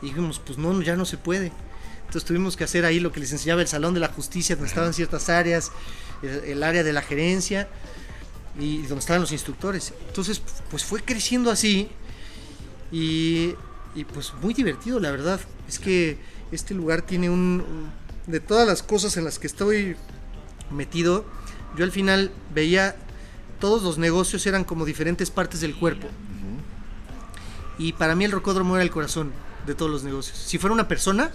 [0.03, 1.53] Y dijimos, pues no, ya no se puede.
[2.01, 4.69] Entonces tuvimos que hacer ahí lo que les enseñaba el Salón de la Justicia, donde
[4.69, 5.73] estaban ciertas áreas,
[6.23, 7.69] el, área de la gerencia
[8.59, 9.93] y donde estaban los instructores.
[10.07, 11.89] Entonces, pues fue creciendo así
[12.93, 13.55] y,
[13.95, 15.41] y pues muy divertido, la verdad.
[15.69, 16.19] Es que
[16.51, 17.93] este lugar tiene un
[18.29, 19.97] de todas las cosas en las que estoy
[20.71, 21.25] metido,
[21.77, 22.95] yo al final veía
[23.59, 26.07] todos los negocios eran como diferentes partes del cuerpo.
[27.79, 29.33] Y para mí el rocódromo era el corazón
[29.67, 30.37] de todos los negocios.
[30.37, 31.31] Si fuera una persona,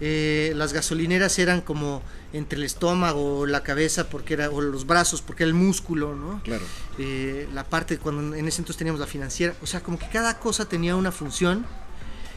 [0.00, 2.02] eh, las gasolineras eran como
[2.32, 6.42] entre el estómago, la cabeza, porque era, o los brazos, porque era el músculo, ¿no?
[6.42, 6.64] Claro.
[6.98, 10.38] Eh, la parte cuando en ese entonces teníamos la financiera, o sea, como que cada
[10.38, 11.66] cosa tenía una función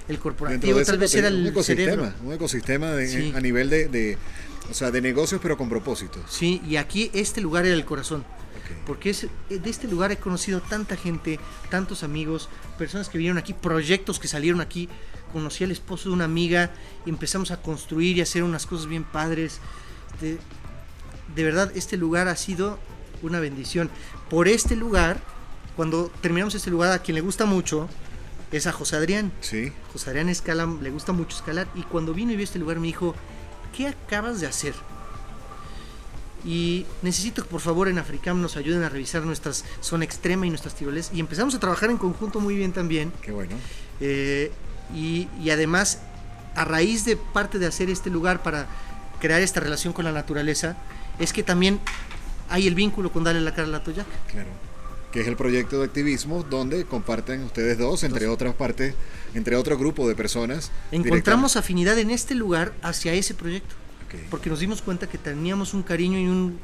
[0.08, 2.14] el corporativo tal vez era el un ecosistema, cerebro.
[2.26, 4.18] un ecosistema a nivel de,
[4.70, 6.20] o sea, de negocios pero con propósito.
[6.30, 8.26] Sí, y aquí este lugar era el corazón.
[8.86, 11.40] Porque es, de este lugar he conocido tanta gente,
[11.70, 14.90] tantos amigos, personas que vinieron aquí, proyectos que salieron aquí.
[15.32, 16.72] Conocí al esposo de una amiga
[17.06, 19.60] y empezamos a construir y hacer unas cosas bien padres.
[20.22, 20.38] De,
[21.36, 22.80] de verdad, este lugar ha sido
[23.22, 23.90] una bendición.
[24.30, 25.22] Por este lugar,
[25.76, 27.90] cuando terminamos este lugar, a quien le gusta mucho
[28.58, 29.32] es a José Adrián.
[29.42, 29.72] Sí.
[29.92, 31.68] José Adrián escala, le gusta mucho escalar.
[31.76, 33.16] Y cuando vino y vio este lugar me dijo,
[33.76, 34.74] ¿qué acabas de hacer?
[36.46, 40.50] Y necesito que por favor en Africam nos ayuden a revisar nuestras zona extrema y
[40.50, 41.10] nuestras tiroles.
[41.14, 43.12] Y empezamos a trabajar en conjunto muy bien también.
[43.22, 43.56] Qué bueno.
[44.02, 44.52] Eh,
[44.94, 46.00] y, y además,
[46.56, 48.68] a raíz de parte de hacer este lugar para
[49.20, 50.76] crear esta relación con la naturaleza,
[51.18, 51.80] es que también
[52.50, 54.06] hay el vínculo con Dale la cara a la Toyac.
[54.28, 54.50] Claro.
[55.14, 58.96] Que es el proyecto de activismo donde comparten ustedes dos, entre otras partes,
[59.36, 60.72] entre otro grupo de personas.
[60.92, 63.76] Encontramos afinidad en este lugar hacia ese proyecto.
[64.32, 66.60] Porque nos dimos cuenta que teníamos un cariño y un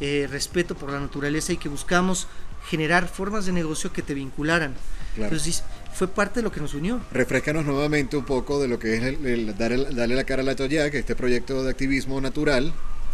[0.00, 2.26] eh, respeto por la naturaleza y que buscamos
[2.68, 4.74] generar formas de negocio que te vincularan.
[5.16, 7.00] Entonces fue parte de lo que nos unió.
[7.12, 10.94] Refrescanos nuevamente un poco de lo que es el, darle, la cara a la Toyac,
[10.94, 12.72] este proyecto de activismo natural.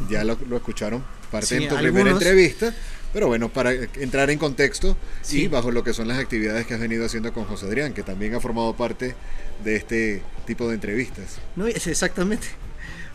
[0.08, 2.74] Ya lo, lo escucharon parte en tu primera entrevista.
[3.12, 4.94] Pero bueno, para entrar en contexto
[5.30, 8.02] y bajo lo que son las actividades que has venido haciendo con José Adrián, que
[8.02, 9.14] también ha formado parte
[9.64, 11.38] de este tipo de entrevistas.
[11.56, 12.46] No, exactamente.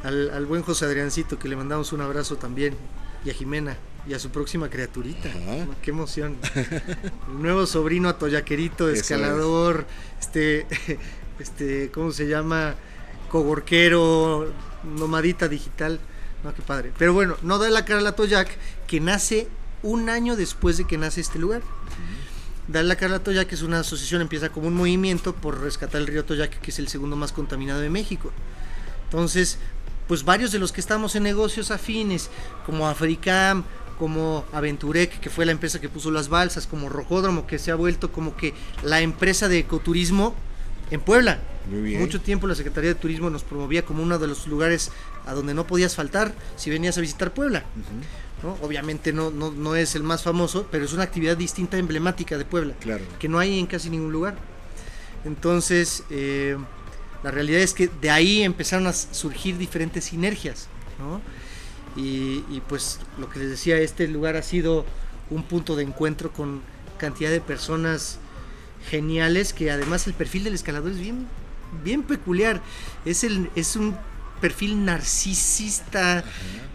[0.03, 2.73] Al, buen José Adriancito, que le mandamos un abrazo también,
[3.23, 5.29] y a Jimena, y a su próxima criaturita.
[5.83, 6.35] Qué emoción.
[6.55, 9.85] El nuevo sobrino atoyaquerito, escalador,
[10.19, 10.65] este,
[11.39, 12.73] este, ¿cómo se llama?
[13.29, 14.51] Cogorquero,
[14.83, 15.99] nomadita digital.
[16.43, 16.91] No, qué padre.
[16.97, 18.49] Pero bueno, no da la cara a la Toyac,
[18.87, 19.47] que nace
[19.83, 21.61] un año después de que nace este lugar.
[22.67, 26.01] Dar la cara a la Toyac es una asociación, empieza como un movimiento por rescatar
[26.01, 28.31] el río Toyac, que es el segundo más contaminado de México.
[29.05, 29.57] Entonces,
[30.07, 32.29] pues varios de los que estamos en negocios afines,
[32.65, 33.63] como Africam,
[33.99, 37.75] como Aventurec, que fue la empresa que puso las balsas, como Rojódromo, que se ha
[37.75, 40.33] vuelto como que la empresa de ecoturismo
[40.89, 41.39] en Puebla.
[41.69, 44.91] Mucho tiempo la Secretaría de Turismo nos promovía como uno de los lugares
[45.25, 47.63] a donde no podías faltar si venías a visitar Puebla.
[48.61, 52.73] Obviamente no, no, es el más famoso, pero es una actividad distinta, emblemática de Puebla,
[52.79, 53.03] claro.
[53.19, 54.35] que no hay en casi ningún lugar.
[55.25, 56.57] Entonces, eh,
[57.23, 60.67] la realidad es que de ahí empezaron a surgir diferentes sinergias.
[61.95, 64.85] Y, y, pues lo que les decía, este lugar ha sido
[65.29, 66.61] un punto de encuentro con
[66.97, 68.19] cantidad de personas
[68.89, 71.27] geniales, que además el perfil del escalador es bien,
[71.83, 72.61] bien peculiar.
[73.05, 73.95] Es, el, es un
[74.41, 76.23] perfil narcisista,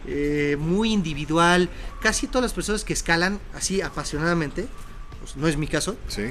[0.06, 1.68] eh, muy individual.
[2.00, 4.66] Casi todas las personas que escalan así apasionadamente,
[5.20, 6.30] pues no es mi caso, sí.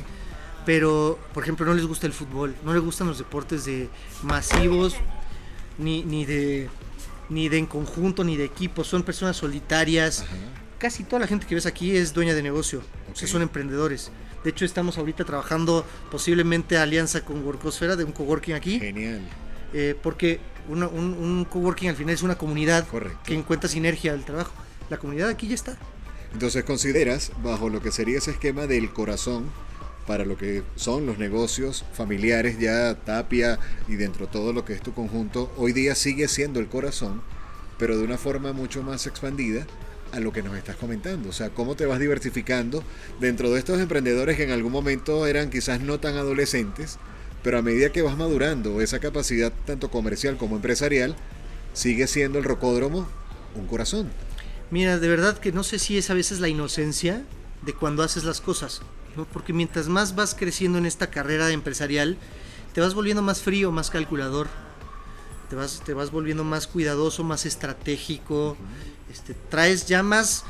[0.66, 3.90] pero por ejemplo no les gusta el fútbol, no les gustan los deportes de
[4.24, 4.96] masivos,
[5.78, 6.70] ni, ni de
[7.30, 10.26] ni de en conjunto, ni de equipo, son personas solitarias.
[10.78, 14.12] Casi toda la gente que ves aquí es dueña de negocio, o sea, son emprendedores.
[14.44, 18.80] De hecho, estamos ahorita trabajando posiblemente alianza con Workosfera de un coworking aquí.
[18.80, 19.22] Genial.
[19.74, 20.40] Eh, porque
[20.70, 22.86] un, coworking al final es una comunidad
[23.24, 24.54] que encuentra sinergia al trabajo.
[24.90, 25.78] La comunidad aquí ya está.
[26.34, 29.50] Entonces consideras, bajo lo que sería ese esquema del corazón,
[30.06, 34.74] para lo que son los negocios familiares, ya Tapia y dentro de todo lo que
[34.74, 37.22] es tu conjunto, hoy día sigue siendo el corazón,
[37.78, 39.66] pero de una forma mucho más expandida
[40.12, 41.30] a lo que nos estás comentando.
[41.30, 42.84] O sea, cómo te vas diversificando
[43.20, 46.98] dentro de estos emprendedores que en algún momento eran quizás no tan adolescentes,
[47.46, 51.16] pero a medida que vas madurando esa capacidad tanto comercial como empresarial,
[51.74, 53.08] sigue siendo el rocódromo
[53.54, 54.10] un corazón.
[54.72, 57.24] Mira, de verdad que no sé si es a veces la inocencia
[57.62, 58.82] de cuando haces las cosas,
[59.16, 59.26] ¿no?
[59.26, 62.18] porque mientras más vas creciendo en esta carrera empresarial,
[62.74, 64.48] te vas volviendo más frío, más calculador,
[65.48, 68.58] te vas, te vas volviendo más cuidadoso, más estratégico,
[69.14, 70.46] este, traes ya más,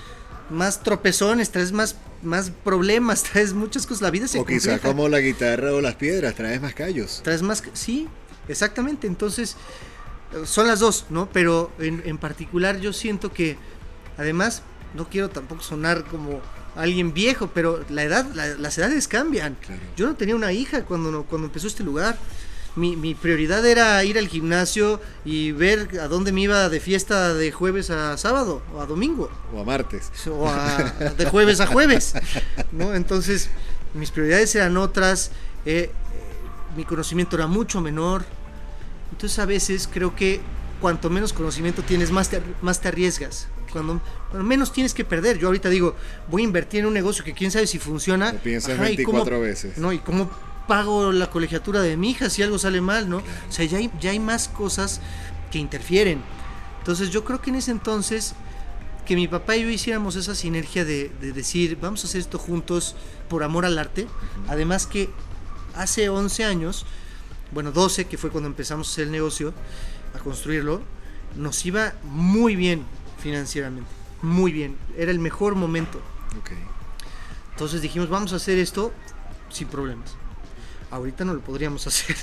[0.49, 5.07] más tropezones, traes más más problemas, traes muchas cosas, la vida se O quizá como
[5.07, 7.21] la guitarra o las piedras, traes más callos.
[7.23, 8.07] Traes más, sí,
[8.47, 9.55] exactamente, entonces
[10.43, 11.29] son las dos, ¿no?
[11.31, 13.57] Pero en, particular yo siento que,
[14.17, 16.41] además, no quiero tampoco sonar como
[16.75, 19.55] alguien viejo, pero la edad, las edades cambian.
[19.95, 22.17] Yo no tenía una hija cuando, cuando empezó este lugar
[22.75, 27.33] mi, mi, prioridad era ir al gimnasio y ver a dónde me iba de fiesta
[27.33, 29.29] de jueves a sábado o a domingo.
[29.53, 30.11] O a martes.
[30.27, 30.51] O
[31.17, 32.13] de jueves a jueves.
[32.71, 32.93] ¿no?
[32.93, 33.49] Entonces,
[33.93, 35.31] mis prioridades eran otras,
[35.65, 35.89] eh,
[36.75, 38.25] mi conocimiento era mucho menor.
[39.11, 40.41] Entonces, a veces creo que
[40.81, 43.47] cuanto menos conocimiento tienes, más te, más te arriesgas.
[43.71, 44.01] Cuando,
[44.33, 45.37] menos tienes que perder.
[45.37, 45.95] Yo ahorita digo,
[46.29, 48.33] voy a invertir en un negocio que quién sabe si funciona.
[48.33, 49.77] Lo piensas 24 veces.
[49.77, 50.29] No, y cómo
[50.67, 53.17] pago la colegiatura de mi hija si algo sale mal, ¿no?
[53.17, 55.01] O sea, ya hay, ya hay más cosas
[55.51, 56.21] que interfieren.
[56.79, 58.35] Entonces yo creo que en ese entonces
[59.05, 62.95] que mi papá y yo hiciéramos esa sinergia de, decir, vamos a hacer esto juntos
[63.29, 64.07] por amor al arte.
[64.47, 65.09] Además que
[65.75, 66.85] hace 11 años,
[67.51, 69.53] bueno, 12, que fue cuando empezamos a hacer el negocio,
[70.15, 70.81] a construirlo,
[71.35, 72.83] nos iba muy bien
[73.19, 73.89] financieramente,
[74.21, 74.75] muy bien.
[74.97, 76.01] Era el mejor momento.
[77.51, 78.91] Entonces dijimos, vamos a hacer esto
[79.49, 80.15] sin problemas.
[80.95, 82.15] Ahorita no lo podríamos hacer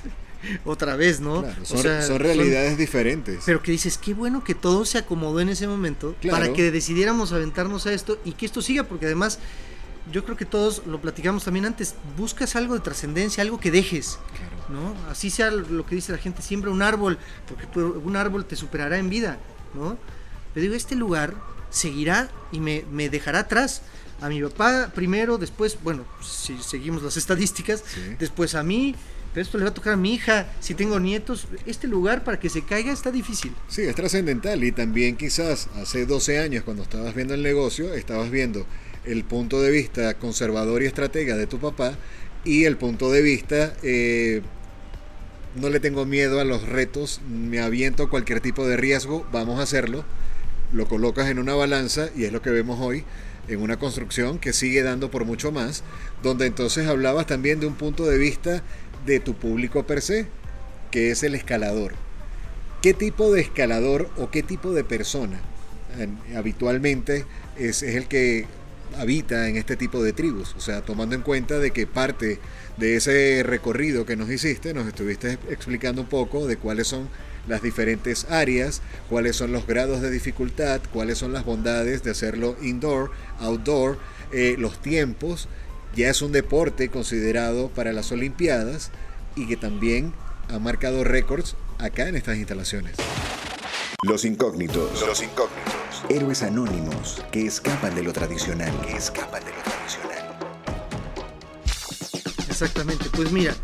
[0.65, 1.45] otra vez, ¿no?
[1.63, 3.43] son, realidades diferentes.
[3.47, 7.33] Pero que dices, qué bueno que todo se acomodó en ese momento para que decidiéramos
[7.33, 9.39] aventarnos a esto y que esto siga, porque además
[10.11, 14.19] yo creo que todos lo platicamos también antes, buscas algo de trascendencia, algo que dejes,
[14.69, 14.97] ¿no?
[15.09, 18.99] Así sea lo que dice la gente, siembra un árbol, porque un árbol te superará
[18.99, 19.39] en vida,
[19.75, 19.97] ¿no?
[20.53, 21.35] Pero digo, este lugar
[21.71, 23.83] seguirá y me, dejará atrás
[24.23, 27.83] a mi papá primero, después, bueno, si seguimos las estadísticas,
[28.21, 28.95] después a mí,
[29.35, 32.39] pero esto le va a tocar a mi hija, si tengo nietos, este lugar para
[32.39, 33.53] que se caiga está difícil.
[33.69, 38.31] Sí, es trascendental y también quizás hace 12 años cuando estabas viendo el negocio, estabas
[38.31, 38.65] viendo
[39.05, 41.97] el punto de vista conservador y estratega de tu papá
[42.45, 44.43] y el punto de vista eh,
[45.57, 49.63] no le tengo miedo a los retos, me aviento cualquier tipo de riesgo, vamos a
[49.63, 50.05] hacerlo,
[50.73, 53.05] lo colocas en una balanza y es lo que vemos hoy
[53.49, 55.83] en una construcción que sigue dando por mucho más,
[56.23, 58.63] donde entonces hablabas también de un punto de vista
[59.07, 60.27] de tu público per se,
[60.91, 61.95] que es el escalador.
[62.83, 65.41] ¿Qué tipo de escalador o qué tipo de persona
[65.99, 67.25] eh, habitualmente
[67.59, 68.47] es, el que
[68.99, 70.55] habita en este tipo de tribus?
[70.57, 72.39] O sea, tomando en cuenta de que parte
[72.77, 77.09] de ese recorrido que nos hiciste, nos estuviste explicando un poco de cuáles son
[77.49, 82.57] las diferentes áreas, cuáles son los grados de dificultad, cuáles son las bondades de hacerlo
[82.63, 83.99] indoor, outdoor,
[84.33, 85.49] eh, los tiempos,
[85.95, 88.91] ya es un deporte considerado para las Olimpiadas
[89.37, 90.13] y que también
[90.49, 92.97] ha marcado récords acá en estas instalaciones.
[94.05, 95.07] Los incógnitos.
[95.07, 96.05] Los incógnitos.
[96.09, 98.73] Héroes anónimos que escapan de lo tradicional.
[98.81, 100.39] Que escapan de lo tradicional.
[102.49, 103.05] Exactamente.
[103.15, 103.55] Pues mira,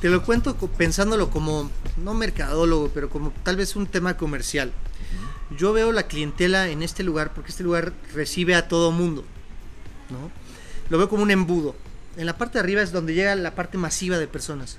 [0.00, 4.70] te lo cuento pensándolo como, no mercadólogo, pero como tal vez un tema comercial.
[5.58, 9.24] Yo veo la clientela en este lugar porque este lugar recibe a todo mundo.
[10.08, 10.30] ¿no?
[10.88, 11.74] lo veo como un embudo.
[12.16, 14.78] En la parte de arriba es donde llega la parte masiva de personas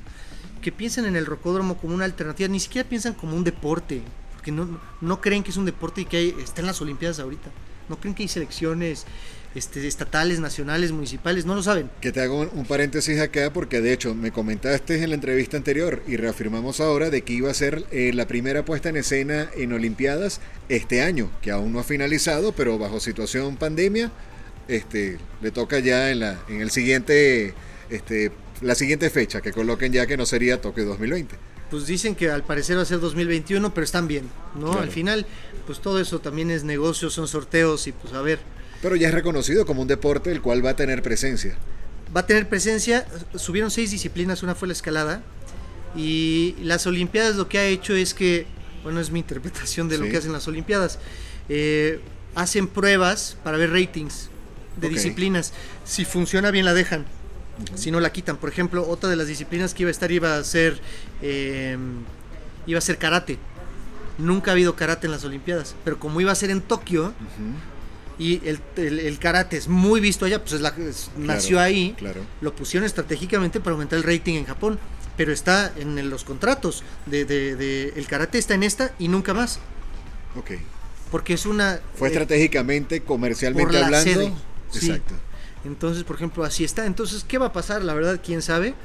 [0.61, 4.01] que piensan en el rocódromo como una alternativa, ni siquiera piensan como un deporte,
[4.45, 7.19] porque no, no creen que es un deporte y que hay, está en las Olimpiadas
[7.19, 7.49] ahorita.
[7.89, 9.07] No creen que hay selecciones
[9.55, 11.89] este, estatales, nacionales, municipales, no lo saben.
[11.99, 16.03] Que te hago un paréntesis acá porque de hecho me comentaste en la entrevista anterior
[16.05, 19.73] y reafirmamos ahora de que iba a ser eh, la primera puesta en escena en
[19.73, 24.11] Olimpiadas este año, que aún no ha finalizado, pero bajo situación pandemia
[24.67, 27.55] este, le toca ya en, la, en el siguiente,
[27.89, 28.31] este,
[28.61, 31.35] la siguiente fecha que coloquen ya que no sería toque 2020.
[31.69, 34.73] Pues dicen que al parecer va a ser 2021, pero están bien, ¿no?
[34.73, 35.25] Al final,
[35.65, 38.39] pues todo eso también es negocio, son sorteos y pues a ver.
[38.81, 41.57] Pero ya es reconocido como un deporte el cual va a tener presencia.
[42.15, 45.23] Va a tener presencia, subieron seis disciplinas, una fue la escalada,
[45.95, 48.45] y las Olimpiadas lo que ha hecho es que,
[48.83, 50.99] bueno, es mi interpretación de lo que hacen las Olimpiadas,
[51.49, 51.99] eh,
[52.35, 54.29] hacen pruebas para ver ratings
[54.79, 55.53] de disciplinas.
[55.85, 57.05] Si funciona bien la dejan,
[57.75, 58.37] si no la quitan.
[58.37, 60.79] Por ejemplo, otra de las disciplinas que iba a estar iba a ser
[61.21, 62.03] em,
[62.67, 63.37] iba a ser karate.
[64.17, 67.13] Nunca ha habido karate en las Olimpiadas, pero como iba a ser en Tokio
[68.17, 70.61] y el, karate es muy visto allá, pues
[71.17, 71.95] nació ahí,
[72.39, 74.79] lo pusieron estratégicamente para aumentar el rating en Japón,
[75.17, 79.59] pero está en los contratos de, el karate está en esta y nunca más.
[80.37, 80.51] Ok.
[81.11, 81.79] Porque es una...
[81.95, 84.35] Fue eh, estratégicamente, comercialmente hablando.
[84.73, 85.13] Exacto.
[85.65, 86.85] Entonces, por ejemplo, así está.
[86.85, 87.83] Entonces, ¿qué va a pasar?
[87.83, 88.75] La verdad, quién sabe.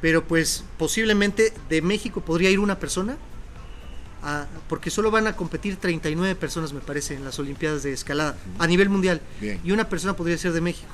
[0.00, 3.16] Pero pues posiblemente de México podría ir una persona.
[4.68, 8.66] porque solo van a competir 39 personas, me parece, en las Olimpiadas de escalada a
[8.66, 9.20] nivel mundial.
[9.64, 10.92] Y una persona podría ser de México.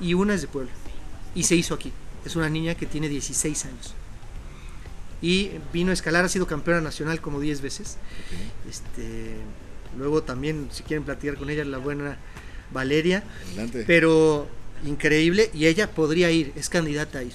[0.00, 0.72] Y una es de Puebla.
[1.34, 1.92] Y se hizo aquí.
[2.24, 3.94] Es una niña que tiene 16 años.
[5.22, 7.96] Y vino a escalar, ha sido campeona nacional como 10 veces.
[8.68, 9.36] Este,
[9.96, 12.18] luego también, si quieren platicar con ella, la buena
[12.74, 13.22] Valeria.
[13.86, 14.46] Pero
[14.84, 17.32] increíble y ella podría ir, es candidata a ir.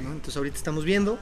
[0.00, 1.20] Entonces ahorita estamos viendo.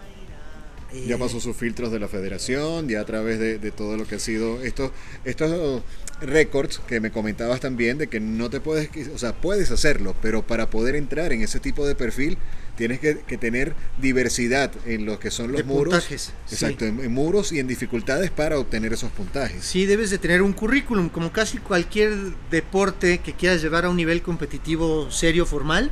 [1.06, 4.18] Ya pasó sus filtros de la federación, ya a través de, todo lo que ha
[4.18, 4.92] sido esto,
[5.24, 5.82] estos
[6.20, 10.46] récords que me comentabas también de que no te puedes, o sea, puedes hacerlo, pero
[10.46, 12.38] para poder entrar en ese tipo de perfil
[12.76, 15.94] tienes que, tener diversidad en lo que son los muros.
[15.94, 19.64] Puntajes, exacto, en, muros y en dificultades para obtener esos puntajes.
[19.64, 22.14] Sí, debes de tener un currículum, como casi cualquier
[22.50, 25.90] deporte que quieras llevar a un nivel competitivo serio, formal,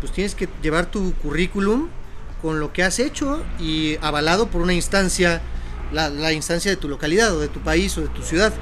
[0.00, 1.88] pues tienes que llevar tu currículum
[2.42, 5.40] con lo que has hecho y avalado por una instancia,
[5.92, 8.52] la, instancia de tu localidad o de tu país o de tu ciudad.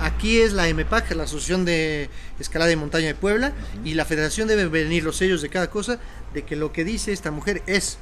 [0.00, 3.52] aquí es la MPAC, la Asociación de Escalada de Montaña de Puebla,
[3.84, 5.98] y la federación debe venir los sellos de cada cosa
[6.32, 7.98] de que lo que dice esta mujer es.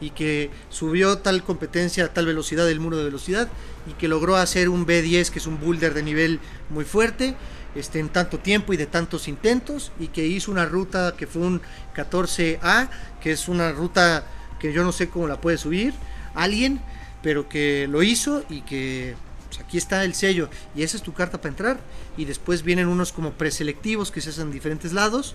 [0.00, 3.48] y que subió tal competencia tal velocidad del muro de velocidad
[3.88, 6.38] y que logró hacer un B10 que es un boulder de nivel
[6.68, 7.34] muy fuerte
[7.74, 11.42] este, en tanto tiempo y de tantos intentos y que hizo una ruta que fue
[11.42, 11.60] un
[11.94, 12.88] 14A,
[13.20, 14.24] que es una ruta
[14.58, 15.94] que yo no sé cómo la puede subir
[16.34, 16.80] alguien,
[17.22, 19.14] pero que lo hizo y que
[19.48, 20.48] pues, aquí está el sello.
[20.74, 21.80] Y esa es tu carta para entrar.
[22.16, 25.34] Y después vienen unos como preselectivos que se hacen en diferentes lados,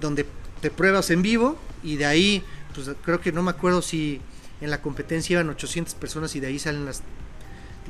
[0.00, 0.26] donde
[0.60, 4.20] te pruebas en vivo y de ahí, pues creo que no me acuerdo si
[4.60, 7.02] en la competencia iban 800 personas y de ahí salen las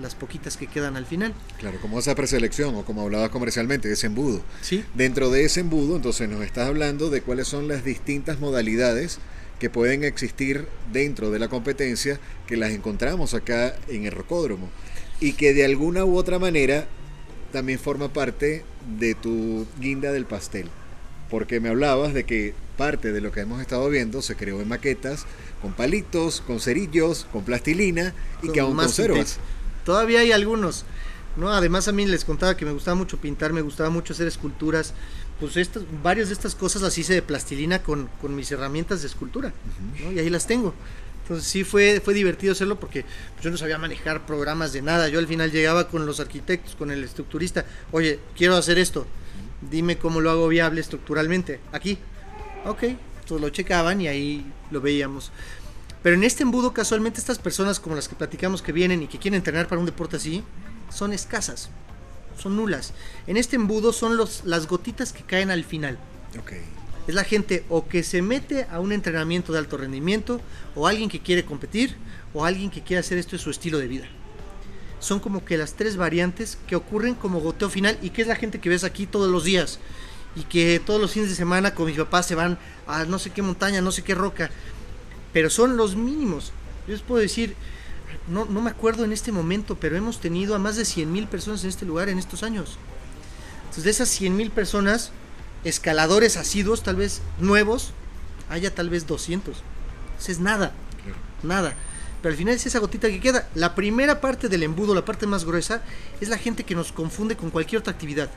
[0.01, 1.35] las poquitas que quedan al final.
[1.59, 4.43] Claro, como esa preselección o como hablaba comercialmente, ese embudo.
[4.61, 4.85] Sí.
[4.95, 9.19] Dentro de ese embudo, entonces nos estás hablando de cuáles son las distintas modalidades
[9.59, 14.69] que pueden existir dentro de la competencia que las encontramos acá en el rocódromo
[15.21, 16.87] y que de alguna u otra manera
[17.53, 18.65] también forma parte
[18.99, 20.69] de tu guinda del pastel.
[21.31, 24.69] Porque me hablabas de que parte de lo que hemos estado viendo se creó en
[24.69, 25.27] maquetas
[25.61, 29.39] con palitos, con cerillos, con plastilina y que aún conservas.
[29.89, 30.85] Todavía hay algunos.
[31.39, 31.51] ¿no?
[31.51, 34.93] Además a mí les contaba que me gustaba mucho pintar, me gustaba mucho hacer esculturas.
[35.41, 39.51] Pues estas, varias de estas cosas las hice de plastilina con, mis herramientas de escultura.
[40.15, 40.75] Y ahí las tengo.
[41.23, 45.09] Entonces sí fue, fue divertido hacerlo porque pues, yo no sabía manejar programas de nada.
[45.09, 47.65] Yo al final llegaba con los arquitectos, con el estructurista.
[47.91, 49.07] Oye, quiero hacer esto.
[49.71, 51.61] Dime cómo lo hago viable estructuralmente.
[51.73, 51.97] Aquí.
[52.67, 52.83] Ok.
[52.83, 55.33] Entonces lo checaban y ahí lo veíamos.
[56.03, 59.19] Pero en este embudo, casualmente, estas personas como las que platicamos que vienen y que
[59.19, 60.45] quieren entrenar para un deporte así,
[60.91, 61.71] son escasas,
[62.41, 62.93] son nulas.
[63.27, 65.99] En este embudo son los, las gotitas que caen al final.
[67.07, 70.41] Es la gente o que se mete a un entrenamiento de alto rendimiento,
[70.75, 71.97] o alguien que quiere competir,
[72.35, 74.07] o alguien que quiere hacer esto de su estilo de vida.
[75.01, 78.37] Son como que las tres variantes que ocurren como goteo final y que es la
[78.37, 79.79] gente que ves aquí todos los días
[80.37, 83.31] y que todos los fines de semana con mis papás se van a no sé
[83.31, 84.51] qué montaña, no sé qué roca
[85.33, 86.53] pero son los mínimos.
[86.87, 87.55] Yo les puedo decir,
[88.29, 91.27] no, no me acuerdo en este momento, pero hemos tenido a más de 100 mil
[91.27, 92.79] personas en este lugar en estos años.
[93.61, 95.11] Entonces, de esas 100 mil personas,
[95.65, 97.93] escaladores asiduos, tal vez nuevos,
[98.49, 99.57] haya tal vez 200.
[100.19, 100.73] Eso es nada,
[101.43, 101.75] nada.
[102.23, 103.49] Pero al final es esa gotita que queda.
[103.55, 105.83] La primera parte del embudo, la parte más gruesa,
[106.21, 108.31] es la gente que nos confunde con cualquier otra actividad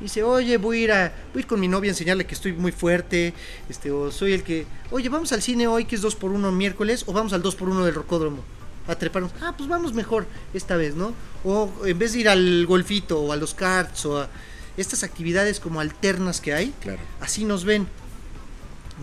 [0.00, 2.34] dice, oye, voy a ir a, voy a ir con mi novia a enseñarle que
[2.34, 3.34] estoy muy fuerte,
[3.68, 6.52] este, o soy el que, oye, vamos al cine hoy que es 2 por 1
[6.52, 8.42] miércoles, o vamos al 2 por 1 del rocódromo
[8.86, 9.32] a treparnos.
[9.40, 11.14] Ah, pues vamos mejor esta vez, ¿no?
[11.42, 14.28] O en vez de ir al golfito o a los karts o a
[14.76, 17.00] estas actividades como alternas que hay, claro.
[17.20, 17.86] así nos ven,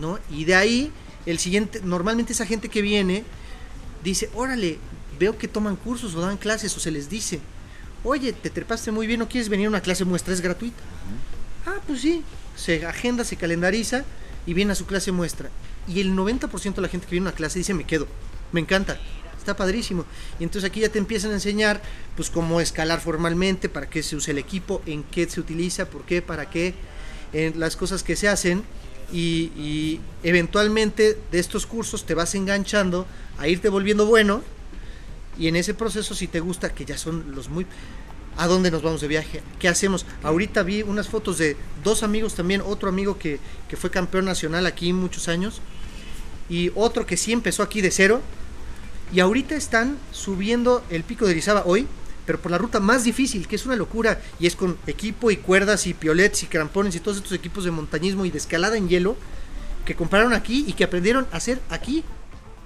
[0.00, 0.18] ¿no?
[0.30, 0.92] Y de ahí,
[1.26, 3.24] el siguiente, normalmente esa gente que viene
[4.04, 4.78] dice, órale,
[5.18, 7.40] veo que toman cursos o dan clases o se les dice,
[8.04, 10.34] oye, te trepaste muy bien, ¿no quieres venir a una clase muestra?
[10.34, 10.82] Es gratuita.
[11.66, 12.22] Ah, pues sí,
[12.56, 14.04] se agenda, se calendariza
[14.46, 15.50] y viene a su clase muestra.
[15.86, 18.06] Y el 90% de la gente que viene a una clase dice, me quedo,
[18.52, 18.98] me encanta,
[19.38, 20.04] está padrísimo.
[20.38, 21.82] Y entonces aquí ya te empiezan a enseñar,
[22.16, 26.04] pues, cómo escalar formalmente, para qué se usa el equipo, en qué se utiliza, por
[26.04, 26.74] qué, para qué,
[27.32, 28.62] en las cosas que se hacen.
[29.12, 33.06] Y, y eventualmente de estos cursos te vas enganchando
[33.38, 34.42] a irte volviendo bueno
[35.38, 37.66] y en ese proceso, si te gusta, que ya son los muy...
[38.38, 39.42] ¿A dónde nos vamos de viaje?
[39.58, 40.06] ¿Qué hacemos?
[40.22, 41.54] Ahorita vi unas fotos de
[41.84, 43.38] dos amigos también, otro amigo que,
[43.76, 45.60] fue campeón nacional aquí muchos años
[46.48, 48.22] y otro que sí empezó aquí de cero
[49.12, 51.86] y ahorita están subiendo el pico de Rizaba hoy,
[52.24, 55.36] pero por la ruta más difícil, que es una locura, y es con equipo y
[55.36, 58.88] cuerdas y piolets y crampones y todos estos equipos de montañismo y de escalada en
[58.88, 59.16] hielo
[59.84, 62.02] que compraron aquí y que aprendieron a hacer aquí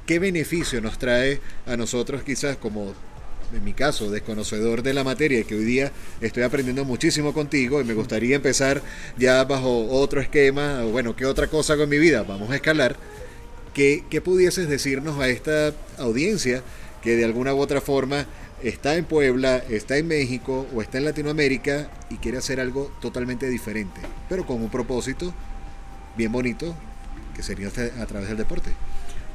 [0.07, 2.95] ¿Qué beneficio nos trae a nosotros quizás como
[3.53, 7.85] en mi caso, desconocedor de la materia, que hoy día estoy aprendiendo muchísimo contigo y
[7.85, 8.83] me gustaría empezar
[9.17, 12.23] ya bajo otro esquema, o bueno, ¿qué otra cosa hago en mi vida?
[12.23, 12.97] Vamos a escalar.
[13.75, 16.63] ¿Qué, ¿Qué pudieses decirnos a esta audiencia
[17.03, 18.27] que de alguna u otra forma
[18.63, 23.49] está en Puebla, está en México o está en Latinoamérica y quiere hacer algo totalmente
[23.49, 25.35] diferente, pero con un propósito
[26.17, 26.75] bien bonito,
[27.35, 28.71] que sería a través del deporte?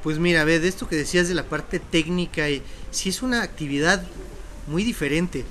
[0.04, 3.44] Pues mira, ve, de esto que decías de la parte técnica, y si es una
[3.44, 4.04] actividad
[4.68, 5.46] muy diferente.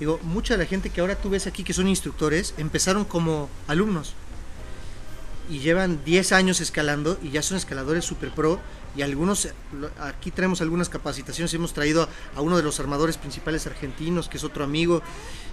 [0.00, 3.48] Digo, mucha de la gente que ahora tú ves aquí que son instructores empezaron como
[3.68, 4.14] alumnos.
[5.50, 8.60] y llevan 10 años escalando y ya son escaladores super pro
[8.96, 9.48] y algunos,
[10.00, 14.44] aquí traemos algunas capacitaciones, hemos traído a, uno de los armadores principales argentinos, que es
[14.44, 15.02] otro amigo,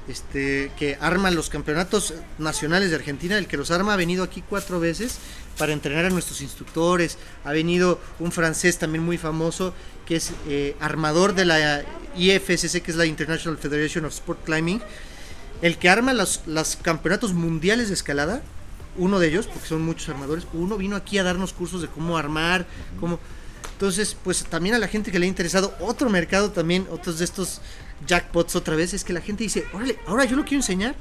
[0.08, 4.44] este, que arma los campeonatos nacionales de Argentina, el que los arma ha venido aquí
[4.48, 5.20] cuatro veces
[5.60, 9.74] para entrenar a nuestros instructores, ha venido un francés también muy famoso,
[10.06, 11.84] que es eh, armador de la
[12.16, 14.82] IFSC, que es la International Federation of Sport Climbing,
[15.62, 18.42] el que arma los, los campeonatos mundiales de escalada,
[18.98, 22.18] uno de ellos, porque son muchos armadores, uno vino aquí a darnos cursos de cómo
[22.18, 22.66] armar,
[23.00, 23.20] cómo...
[23.74, 27.26] Entonces, pues también a la gente que le ha interesado, otro mercado también, otros de
[27.26, 27.62] estos
[28.08, 30.96] jackpots otra vez, es que la gente dice, órale, ahora yo lo quiero enseñar.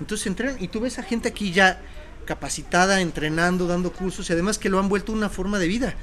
[0.00, 1.80] Entonces entrenan y tú ves a gente aquí ya
[2.26, 5.94] capacitada, entrenando, dando cursos y además que lo han vuelto una forma de vida.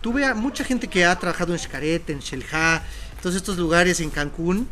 [0.00, 2.84] Tuve a mucha gente que ha trabajado en Xcaret, en Xelha,
[3.20, 4.68] todos estos lugares en Cancún,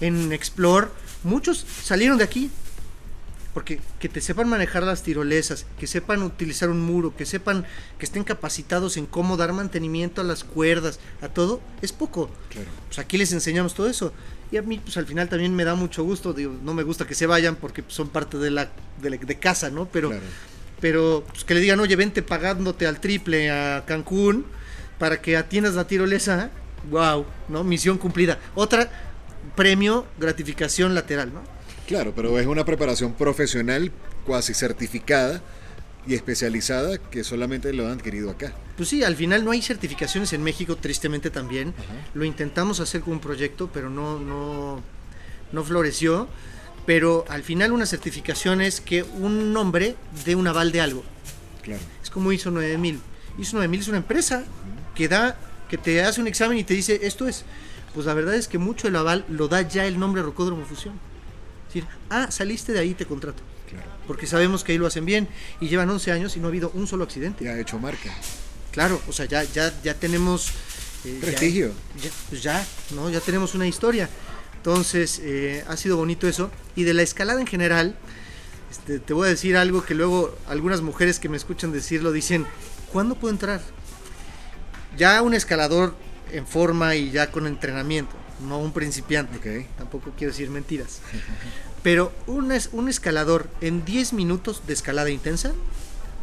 [0.00, 0.88] en Explore,
[1.24, 2.50] muchos salieron de aquí,
[3.54, 7.66] porque que te sepan manejar las tirolesas, que sepan utilizar un muro, que sepan
[7.98, 12.30] que estén capacitados en cómo dar mantenimiento a las cuerdas, a todo, es poco.
[12.86, 14.12] Pues aquí les enseñamos todo eso.
[14.50, 17.06] Y a mí, pues al final también me da mucho gusto, digo, no me gusta
[17.06, 19.86] que se vayan porque son parte de la de, casa, ¿no?
[19.86, 20.12] Pero,
[20.80, 24.44] pero pues que le digan, oye, vente pagándote al triple a Cancún
[24.98, 26.50] para que atiendas la tirolesa,
[26.90, 27.64] wow, ¿no?
[27.64, 28.38] Misión cumplida.
[28.54, 28.90] Otra,
[29.56, 31.42] premio, gratificación lateral, ¿no?
[31.86, 33.90] Claro, pero es una preparación profesional
[34.24, 35.42] cuasi certificada
[36.06, 38.52] y especializada que solamente lo han adquirido acá.
[38.76, 41.74] Pues sí, al final no hay certificaciones en México, tristemente también.
[42.14, 44.82] Lo intentamos hacer con un proyecto, pero no, no,
[45.52, 46.28] no floreció.
[46.84, 51.04] Pero al final una certificación es que un nombre dé un aval de algo.
[51.62, 51.80] Claro.
[52.02, 53.00] Es como ISO 9000.
[53.38, 54.44] ISO 9000 es una empresa
[54.96, 57.44] que da, que te hace un examen y te dice esto es.
[57.94, 61.11] Pues la verdad es que mucho el aval lo da ya el nombre Rocódromo Fusión
[61.72, 63.42] decir, ah, saliste de ahí, te contrato.
[64.06, 65.28] Porque sabemos que ahí lo hacen bien
[65.60, 67.44] y llevan 11 años y no ha habido un solo accidente.
[67.44, 68.12] Ya ha hecho marca.
[68.70, 70.50] Claro, o sea, ya, ya, ya tenemos...
[71.04, 71.72] Eh, Prestigio.
[72.02, 73.08] Ya, pues ya, ¿no?
[73.10, 74.08] Ya tenemos una historia.
[74.56, 76.50] Entonces, eh, ha sido bonito eso.
[76.76, 77.96] Y de la escalada en general,
[78.70, 82.46] este, te voy a decir algo que luego algunas mujeres que me escuchan decirlo dicen,
[82.92, 83.62] ¿cuándo puedo entrar?
[84.96, 85.94] Ya un escalador
[86.32, 89.66] en forma y ya con entrenamiento no un principiante.
[89.78, 91.00] Tampoco quiero decir mentiras.
[91.82, 95.52] Pero un, un escalador en 10 minutos de escalada intensa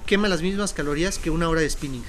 [0.06, 2.04] quema las mismas calorías que una hora de spinning.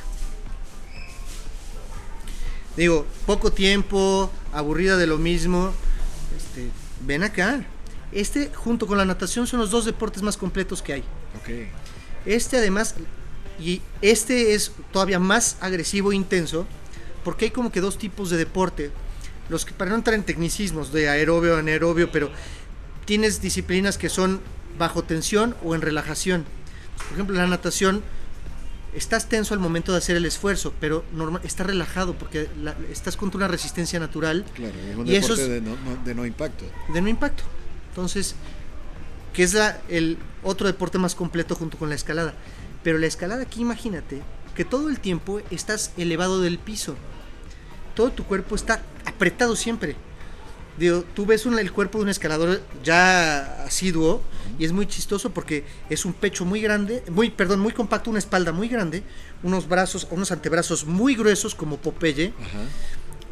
[2.76, 5.72] Digo, poco tiempo, aburrida de lo mismo.
[6.36, 6.70] Este,
[7.04, 7.66] ven acá.
[8.12, 11.04] Este, junto con la natación, son los dos deportes más completos que hay.
[12.24, 12.94] Este, además,
[13.60, 16.66] y este es todavía más agresivo e intenso,
[17.24, 18.90] porque hay como que dos tipos de deporte
[19.50, 22.30] los que para no entrar en tecnicismos de aerobio, anaerobio, pero
[23.04, 24.40] tienes disciplinas que son
[24.78, 26.44] bajo tensión o en relajación.
[26.96, 28.02] Por ejemplo, la natación
[28.94, 32.48] estás tenso al momento de hacer el esfuerzo, pero normal, estás relajado porque
[32.90, 34.46] estás contra una resistencia natural.
[34.54, 35.60] Claro, es un deporte de,
[36.14, 36.64] no, impacto.
[36.94, 37.42] De no impacto.
[37.88, 38.36] Entonces,
[39.32, 42.34] que es la, el otro deporte más completo junto con la escalada.
[42.84, 44.22] Pero la escalada aquí, imagínate,
[44.54, 46.96] que todo el tiempo estás elevado del piso
[47.94, 48.80] todo tu cuerpo está
[49.20, 49.96] apretado siempre.
[50.78, 54.22] Digo, tú ves el cuerpo de un escalador ya asiduo
[54.58, 58.18] y es muy chistoso porque es un pecho muy grande, muy, perdón, muy compacto, una
[58.18, 59.02] espalda muy grande,
[59.42, 62.32] unos brazos, unos antebrazos muy gruesos como Popeye,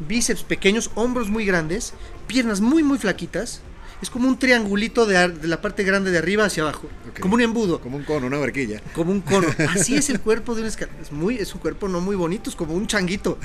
[0.07, 1.93] bíceps pequeños, hombros muy grandes,
[2.27, 3.61] piernas muy, muy flaquitas.
[4.01, 6.87] Es como un triangulito de, la parte grande de arriba hacia abajo,
[7.19, 7.81] como un embudo.
[7.81, 8.81] Como un cono, una barquilla.
[8.93, 9.47] Como un cono.
[9.69, 11.01] Así es el cuerpo de un escalador.
[11.01, 13.37] Es, muy, es un cuerpo no muy bonito, es como un changuito.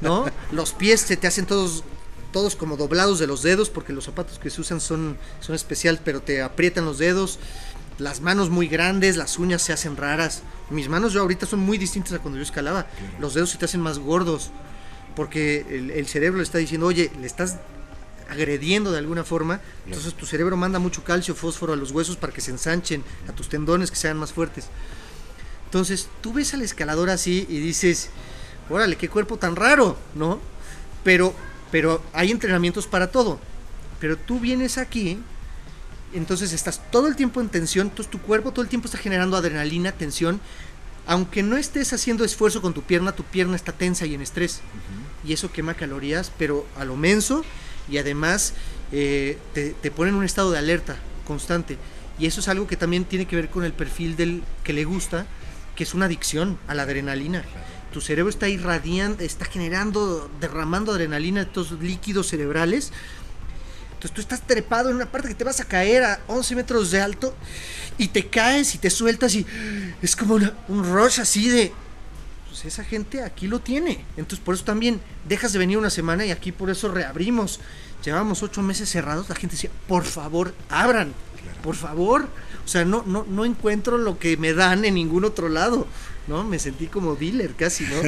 [0.00, 0.26] ¿No?
[0.50, 1.84] Los pies se te hacen todos
[2.32, 6.02] todos como doblados de los dedos porque los zapatos que se usan son, son especiales,
[6.04, 7.38] pero te aprietan los dedos.
[7.98, 10.42] Las manos muy grandes, las uñas se hacen raras.
[10.68, 12.86] Mis manos yo ahorita son muy distintas a cuando yo escalaba.
[13.20, 14.50] Los dedos se te hacen más gordos
[15.14, 17.56] porque el, el cerebro le está diciendo, oye, le estás
[18.28, 22.32] agrediendo de alguna forma, entonces tu cerebro manda mucho calcio, fósforo a los huesos para
[22.32, 24.66] que se ensanchen, a tus tendones que sean más fuertes.
[25.66, 28.10] Entonces tú ves al escalador así y dices,
[28.70, 30.40] órale, qué cuerpo tan raro, ¿no?
[31.04, 31.34] Pero,
[31.70, 33.38] pero hay entrenamientos para todo.
[34.00, 35.18] Pero tú vienes aquí,
[36.12, 39.36] entonces estás todo el tiempo en tensión, entonces tu cuerpo todo el tiempo está generando
[39.36, 40.40] adrenalina, tensión.
[41.06, 44.60] Aunque no estés haciendo esfuerzo con tu pierna, tu pierna está tensa y en estrés.
[45.24, 47.44] Y eso quema calorías, pero a lo menso
[47.88, 48.54] y además
[48.92, 51.78] eh, te, te pone en un estado de alerta constante.
[52.18, 54.84] Y eso es algo que también tiene que ver con el perfil del que le
[54.84, 55.26] gusta,
[55.74, 57.44] que es una adicción a la adrenalina.
[57.92, 62.92] Tu cerebro está irradiando, está generando, derramando adrenalina, estos líquidos cerebrales.
[63.94, 66.90] Entonces tú estás trepado en una parte que te vas a caer a 11 metros
[66.90, 67.34] de alto
[67.98, 69.46] y te caes y te sueltas y
[70.02, 71.72] es como un rush así de...
[72.66, 74.04] Esa gente aquí lo tiene.
[74.16, 77.60] Entonces por eso también dejas de venir una semana y aquí por eso reabrimos.
[78.04, 81.12] Llevábamos ocho meses cerrados, la gente decía, por favor, abran,
[81.62, 82.28] por favor.
[82.64, 85.86] O sea, no, no, no encuentro lo que me dan en ningún otro lado.
[86.26, 86.44] ¿no?
[86.44, 88.02] Me sentí como dealer casi, ¿no?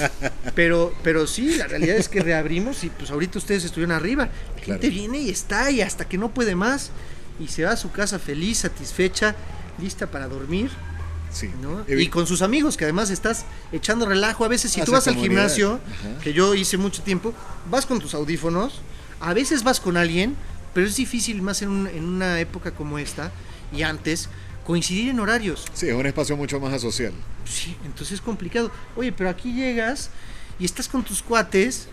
[0.54, 4.28] Pero, pero sí, la realidad es que reabrimos y pues ahorita ustedes estuvieron arriba.
[4.56, 6.90] La gente viene y está y hasta que no puede más
[7.38, 9.34] y se va a su casa feliz, satisfecha,
[9.78, 10.70] lista para dormir.
[11.36, 11.50] Sí.
[11.60, 11.84] ¿no?
[11.86, 14.44] Y con sus amigos, que además estás echando relajo.
[14.44, 15.80] A veces, si tú vas al gimnasio,
[16.22, 17.34] que yo hice mucho tiempo,
[17.70, 18.80] vas con tus audífonos,
[19.20, 20.34] a veces vas con alguien,
[20.72, 23.32] pero es difícil más en, en una época como esta
[23.70, 24.30] y antes
[24.64, 25.64] coincidir en horarios.
[25.74, 27.12] Sí, es un espacio mucho más asocial.
[27.44, 28.70] Sí, entonces es complicado.
[28.96, 30.10] Oye, pero aquí llegas
[30.58, 31.88] y estás con tus cuates.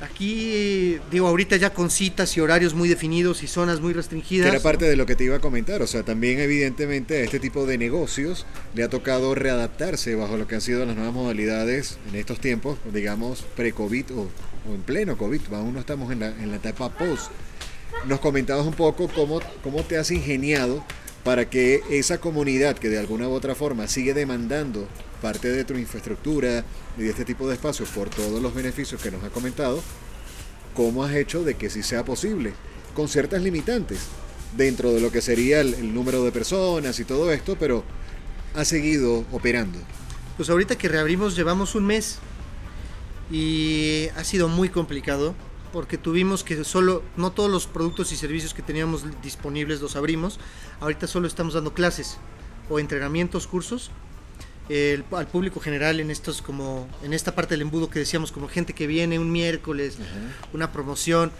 [0.00, 4.48] Aquí, digo, ahorita ya con citas y horarios muy definidos y zonas muy restringidas.
[4.48, 5.80] Era parte de lo que te iba a comentar.
[5.80, 8.44] O sea, también evidentemente a este tipo de negocios
[8.74, 12.78] le ha tocado readaptarse bajo lo que han sido las nuevas modalidades en estos tiempos,
[12.92, 14.28] digamos, pre-COVID o,
[14.74, 15.40] en pleno COVID.
[15.54, 17.30] Aún no estamos en la, en la etapa post.
[18.06, 20.84] Nos comentabas un poco cómo, cómo te has ingeniado
[21.24, 24.86] para que esa comunidad que de alguna u otra forma sigue demandando
[25.20, 26.64] parte de tu infraestructura
[26.96, 29.82] y de este tipo de espacios por todos los beneficios que nos ha comentado,
[30.74, 32.52] ¿cómo has hecho de que sí sea posible?
[32.94, 34.00] Con ciertas limitantes
[34.56, 37.84] dentro de lo que sería el, número de personas y todo esto, pero
[38.54, 39.78] ha seguido operando.
[40.36, 42.18] Pues ahorita que reabrimos llevamos un mes
[43.30, 45.34] y ha sido muy complicado
[45.72, 50.38] porque tuvimos que solo, no todos los productos y servicios que teníamos disponibles los abrimos,
[50.80, 52.18] ahorita solo estamos dando clases
[52.70, 53.90] o entrenamientos, cursos
[54.68, 58.72] al público general en estos como en esta parte del embudo que decíamos como gente
[58.72, 59.98] que viene un miércoles,
[60.52, 61.30] una promoción,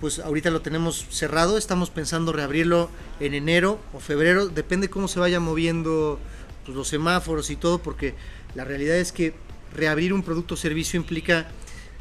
[0.00, 5.18] pues ahorita lo tenemos cerrado, estamos pensando reabrirlo en enero o febrero, depende cómo se
[5.18, 6.18] vaya moviendo
[6.64, 8.14] pues, los semáforos y todo, porque
[8.54, 9.32] la realidad es que
[9.74, 11.48] reabrir un producto o servicio implica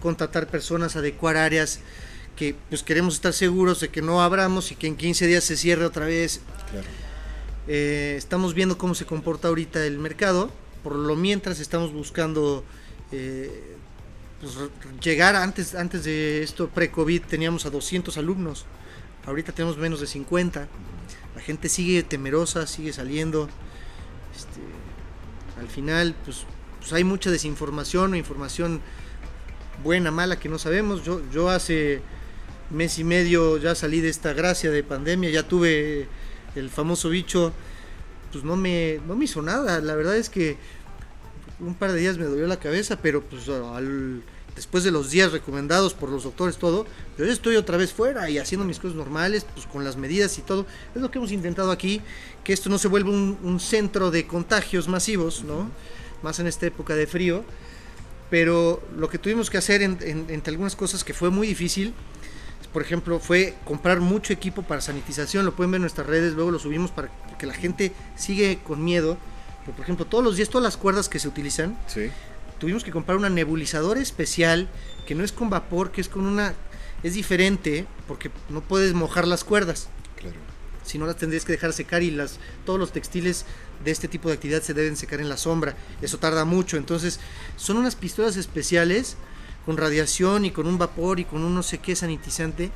[0.01, 1.79] contratar personas, adecuar áreas
[2.35, 5.55] que pues queremos estar seguros de que no abramos y que en 15 días se
[5.55, 6.41] cierre otra vez.
[7.67, 10.51] Eh, estamos viendo cómo se comporta ahorita el mercado.
[10.85, 12.63] Por lo mientras estamos buscando
[13.11, 13.75] eh,
[14.39, 14.55] pues,
[15.01, 18.67] llegar antes, antes de esto pre-COVID teníamos a 200 alumnos.
[19.25, 20.67] Ahorita tenemos menos de 50.
[21.35, 23.49] La gente sigue temerosa, sigue saliendo.
[24.35, 24.61] Este,
[25.59, 26.45] al final, pues,
[26.77, 28.79] pues hay mucha desinformación o información
[29.83, 31.03] buena, mala, que no sabemos.
[31.03, 32.03] Yo, yo hace
[32.69, 36.07] mes y medio ya salí de esta gracia de pandemia, ya tuve
[36.53, 37.53] el famoso bicho,
[38.35, 39.79] pues no me, no me hizo nada.
[39.79, 40.57] La verdad es que
[41.59, 44.23] un par de días me dolió la cabeza, pero pues al,
[44.55, 46.85] después de los días recomendados por los doctores, todo,
[47.17, 50.41] yo estoy otra vez fuera y haciendo mis cosas normales, pues con las medidas y
[50.41, 50.65] todo.
[50.93, 52.01] Es lo que hemos intentado aquí,
[52.43, 55.69] que esto no se vuelva un, centro de contagios masivos, ¿no?
[56.23, 57.43] Más en esta época de frío
[58.27, 61.93] pero lo que tuvimos que hacer entre algunas cosas que fue muy difícil,
[62.75, 66.51] por ejemplo, fue comprar mucho equipo para sanitización, lo pueden ver en nuestras redes, luego
[66.51, 69.17] lo subimos para que la gente sigue con miedo.
[69.71, 71.77] Por ejemplo, todos los días, todas las cuerdas que se utilizan,
[72.59, 74.67] tuvimos que comprar una nebulizadora especial
[75.05, 76.53] que no es con vapor, que es con una...
[77.03, 79.89] Es diferente porque no puedes mojar las cuerdas.
[80.15, 80.37] Claro.
[80.83, 83.45] Si no las tendrías que dejar secar y las, todos los textiles
[83.83, 85.75] de este tipo de actividad se deben secar en la sombra.
[86.01, 86.77] Eso tarda mucho.
[86.77, 87.19] Entonces,
[87.57, 89.17] son unas pistolas especiales
[89.65, 92.71] con radiación y con un vapor y con un no sé qué sanitizante.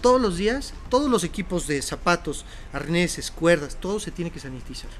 [0.00, 4.90] Todos los días, todos los equipos de zapatos, arneses, cuerdas, todo se tiene que sanitizar.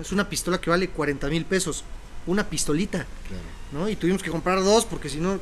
[0.00, 1.84] Es una pistola que vale 40 mil pesos.
[2.26, 3.06] Una pistolita.
[3.72, 3.88] ¿no?
[3.88, 5.38] Y tuvimos que comprar dos porque si no,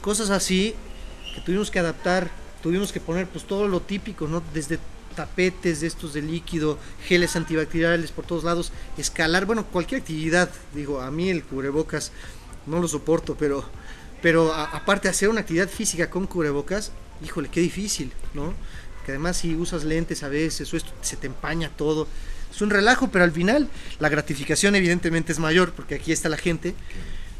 [0.00, 0.74] cosas así
[1.34, 2.30] que tuvimos que adaptar.
[2.62, 4.42] Tuvimos que poner pues todo lo típico, ¿no?
[4.52, 4.78] Desde
[5.14, 11.00] tapetes de estos de líquido, geles antibacteriales por todos lados, escalar, bueno, cualquier actividad, digo,
[11.00, 12.12] a mí el cubrebocas
[12.66, 13.64] no lo soporto, pero,
[14.22, 16.92] pero aparte hacer una actividad física con cubrebocas,
[17.24, 18.54] híjole, qué difícil, ¿no?
[19.04, 22.06] Que además si usas lentes a veces o esto se te empaña todo,
[22.50, 26.36] es un relajo, pero al final la gratificación evidentemente es mayor porque aquí está la
[26.36, 26.74] gente.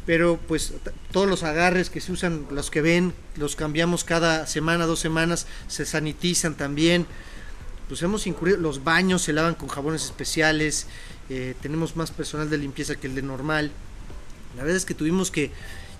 [0.07, 0.73] Pero pues
[1.13, 5.47] todos los agarres que se usan, los que ven, los cambiamos cada semana, dos semanas,
[5.69, 7.07] se sanitizan también
[7.91, 10.87] pues hemos incurrido, los baños se lavan con jabones especiales,
[11.29, 13.73] eh, tenemos más personal de limpieza que el de normal.
[14.57, 15.51] La verdad es que tuvimos que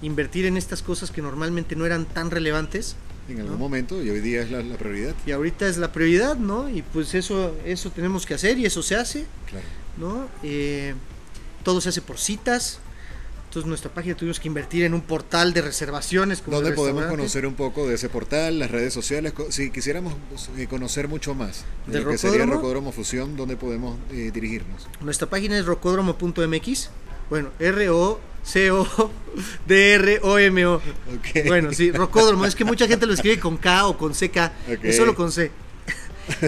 [0.01, 2.95] invertir en estas cosas que normalmente no eran tan relevantes.
[3.31, 5.15] En algún momento y hoy día es la, prioridad.
[5.27, 6.69] Y ahorita es la prioridad, ¿no?
[6.69, 9.67] Y pues eso, eso tenemos que hacer y eso se hace, claro.
[9.99, 10.29] ¿no?
[10.43, 10.95] Eh,
[11.63, 12.81] todo se hace por citas,
[13.47, 16.41] Entonces nuestra página tuvimos que invertir en un portal de reservaciones.
[16.41, 19.33] Como ¿Dónde podemos conocer un poco de ese portal, las redes sociales?
[19.51, 20.15] Si quisiéramos
[20.57, 24.89] eh, conocer mucho más de, lo que sería Rocódromo Fusión, ¿dónde podemos eh, dirigirnos?
[25.01, 26.91] Nuestra página es rocódromo.mx.
[27.29, 27.51] Bueno,
[28.45, 30.83] R-O-C-O-D-R-O-M-O.
[31.47, 32.45] Bueno, sí, Rocódromo.
[32.45, 34.53] Es que mucha gente lo escribe con K o con CK.
[34.83, 35.51] Es solo con C.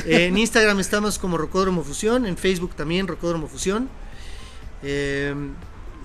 [0.06, 2.26] en Instagram estamos como Rocódromo Fusión.
[2.26, 3.88] En Facebook también Rocódromo Fusión.
[4.82, 5.32] Eh,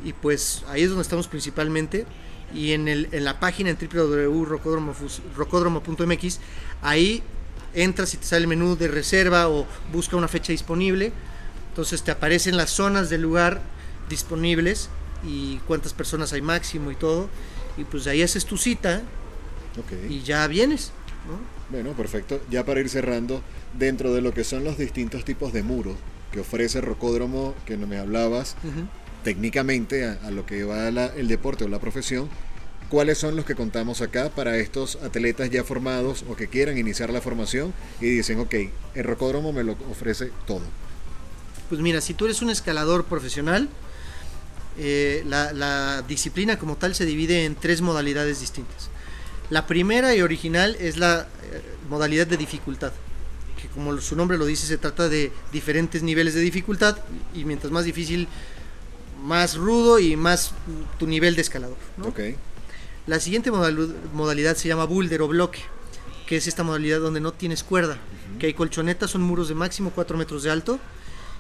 [0.04, 2.06] y pues ahí es donde estamos principalmente.
[2.54, 6.40] Y en, el, en la página en www.rocódromo.mx,
[6.82, 7.24] ahí
[7.74, 11.12] entras y te sale el menú de reserva o busca una fecha disponible.
[11.70, 13.62] Entonces te aparecen las zonas del lugar
[14.10, 14.90] disponibles
[15.28, 17.30] y cuántas personas hay máximo y todo.
[17.78, 19.04] Y pues ahí haces tu cita
[20.10, 20.92] y ya vienes.
[21.70, 22.42] Bueno, perfecto.
[22.50, 23.42] Ya para ir cerrando,
[23.78, 25.96] dentro de lo que son los distintos tipos de muros
[26.32, 28.56] que ofrece Rocódromo, que no me hablabas,
[29.24, 32.30] técnicamente a, lo que va el deporte o la profesión,
[32.90, 37.12] cuáles son los que contamos acá para estos atletas ya formados o que quieran iniciar
[37.12, 38.56] la formación y dicen, ok,
[38.96, 40.64] el rocódromo me lo ofrece todo.
[41.70, 43.70] Pues mira, si tú eres un escalador profesional,
[44.78, 48.90] eh, la, disciplina como tal se divide en tres modalidades distintas.
[49.50, 52.92] La primera y original es la eh, modalidad de dificultad,
[53.62, 56.98] que como su nombre lo dice, se trata de diferentes niveles de dificultad
[57.34, 58.28] y mientras más difícil
[59.24, 60.52] más rudo y más
[61.00, 61.78] tu nivel de escalador.
[63.08, 65.60] La siguiente modalidad se llama boulder o bloque,
[66.28, 67.98] que es esta modalidad donde no tienes cuerda,
[68.38, 70.80] que hay colchonetas, son muros de máximo 4 metros de alto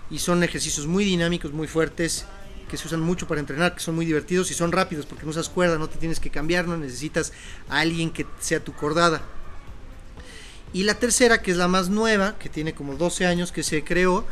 [0.09, 2.25] y son ejercicios muy dinámicos, muy fuertes,
[2.67, 5.31] que se usan mucho para entrenar, que son muy divertidos y son rápidos porque no
[5.31, 7.33] usas cuerda, no te tienes que cambiar, no necesitas
[7.69, 9.21] a alguien que sea tu cordada.
[10.73, 13.83] Y la tercera, que es la más nueva, que tiene como 12 años que se
[13.83, 14.25] creó,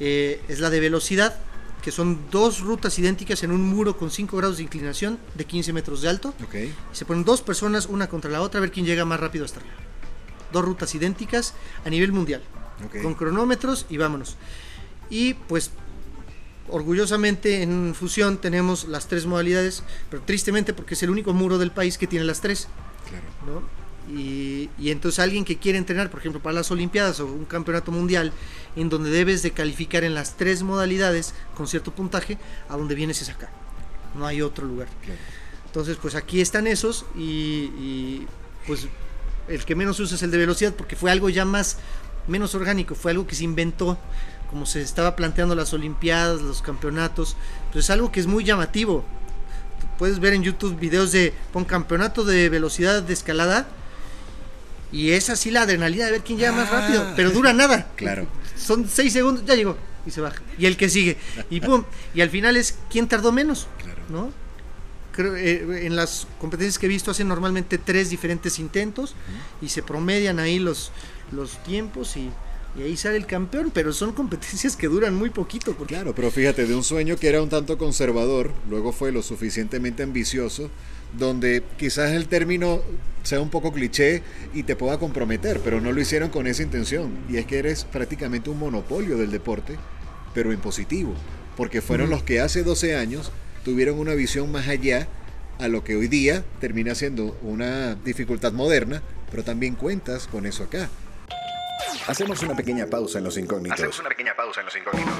[0.00, 1.36] eh, es la de velocidad,
[1.82, 5.72] que son dos rutas idénticas en un muro con 5 grados de inclinación de 15
[5.72, 6.34] metros de alto.
[6.44, 6.74] Okay.
[6.92, 9.60] se ponen dos personas una contra la otra a ver quién llega más rápido hasta
[9.60, 9.76] arriba.
[10.52, 11.54] Dos rutas idénticas
[11.84, 12.42] a nivel mundial.
[13.02, 14.36] Con cronómetros y vámonos.
[15.10, 15.70] Y pues
[16.70, 21.70] orgullosamente en fusión tenemos las tres modalidades, pero tristemente porque es el único muro del
[21.70, 22.68] país que tiene las tres.
[23.08, 23.24] Claro.
[23.46, 23.78] ¿no?
[24.10, 28.32] Y, entonces alguien que quiere entrenar, por ejemplo, para las Olimpiadas o un campeonato mundial,
[28.76, 32.38] en donde debes de calificar en las tres modalidades con cierto puntaje,
[32.68, 33.50] a donde vienes es acá.
[34.16, 34.88] No hay otro lugar.
[35.66, 38.26] Entonces, pues aquí están esos y,
[38.66, 38.88] pues
[39.48, 41.78] el que menos usa es el de velocidad porque fue algo ya más,
[42.26, 43.98] menos orgánico, fue algo que se inventó
[44.50, 47.36] como se estaba planteando las Olimpiadas, los campeonatos,
[47.72, 49.04] pues es algo que es muy llamativo.
[49.98, 53.66] Puedes ver en YouTube videos de pon campeonato de velocidad de escalada
[54.90, 57.12] y es así la adrenalina de ver quién llega más rápido, ah.
[57.16, 57.88] pero dura nada.
[57.96, 58.26] Claro.
[58.56, 59.76] Son seis segundos, ya llegó
[60.06, 60.42] y se baja.
[60.58, 61.16] Y el que sigue.
[61.50, 61.84] Y pum.
[62.14, 63.68] Y al final es quién tardó menos.
[63.82, 64.00] Claro.
[64.08, 64.32] ¿No?
[65.12, 69.14] Creo, eh, en las competencias que he visto hacen normalmente tres diferentes intentos
[69.60, 70.92] y se promedian ahí los,
[71.32, 72.30] los tiempos y,
[72.78, 75.74] y, ahí sale el campeón, pero son competencias que duran muy poquito.
[75.76, 80.02] Claro, pero fíjate, de un sueño que era un tanto conservador, luego fue lo suficientemente
[80.02, 80.70] ambicioso
[81.16, 82.82] donde quizás el término
[83.22, 84.22] sea un poco cliché
[84.54, 87.10] y te pueda comprometer, pero no lo hicieron con esa intención.
[87.28, 89.76] Y es que eres prácticamente un monopolio del deporte,
[90.34, 91.14] pero impositivo,
[91.56, 93.32] porque fueron los que hace 12 años
[93.64, 95.08] tuvieron una visión más allá
[95.58, 100.64] a lo que hoy día termina siendo una dificultad moderna, pero también cuentas con eso
[100.64, 100.88] acá.
[102.08, 103.78] Hacemos una pequeña pausa en los incógnitos.
[103.78, 105.14] Hacemos una pequeña pausa en los incógnitos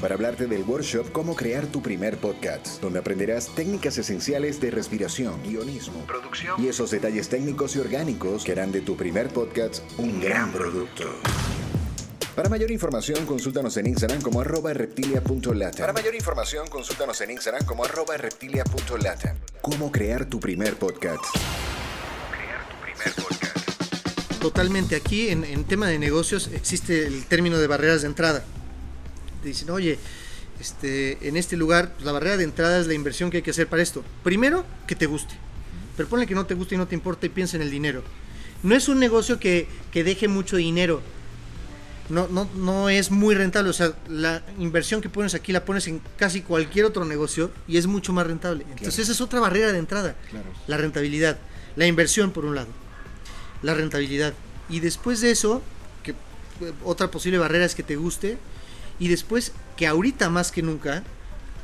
[0.00, 5.40] para hablarte del workshop Cómo crear tu primer podcast, donde aprenderás técnicas esenciales de respiración,
[5.42, 10.20] guionismo, producción y esos detalles técnicos y orgánicos que harán de tu primer podcast un
[10.20, 11.04] gran producto.
[12.34, 15.78] Para mayor información, consúltanos en Instagram como arroba reptilia.lata.
[15.78, 19.36] Para mayor información, consúltanos en Instagram como arroba reptilia.lata.
[19.60, 21.22] Cómo crear tu primer podcast.
[22.32, 23.71] Crear tu primer podcast.
[24.42, 24.96] Totalmente.
[24.96, 28.44] Aquí en, en tema de negocios existe el término de barreras de entrada
[29.42, 29.98] te dicen, oye,
[30.60, 33.50] este, en este lugar, pues, la barrera de entrada es la inversión que hay que
[33.50, 34.02] hacer para esto.
[34.22, 35.34] Primero, que te guste.
[35.96, 38.02] Pero ponle que no te guste y no te importa y piensa en el dinero.
[38.62, 41.02] No es un negocio que, deje mucho dinero.
[42.08, 43.70] No, no, no es muy rentable.
[43.70, 47.76] O sea, la inversión que pones aquí la pones en casi cualquier otro negocio y
[47.76, 48.64] es mucho más rentable.
[48.70, 50.14] Entonces esa es otra barrera de entrada.
[50.66, 51.38] La rentabilidad.
[51.76, 52.81] La inversión por un lado.
[53.62, 54.34] La rentabilidad.
[54.68, 55.62] Y después de eso,
[56.02, 56.14] que
[56.84, 58.38] otra posible barrera es que te guste
[58.98, 61.02] y después, que ahorita más que nunca,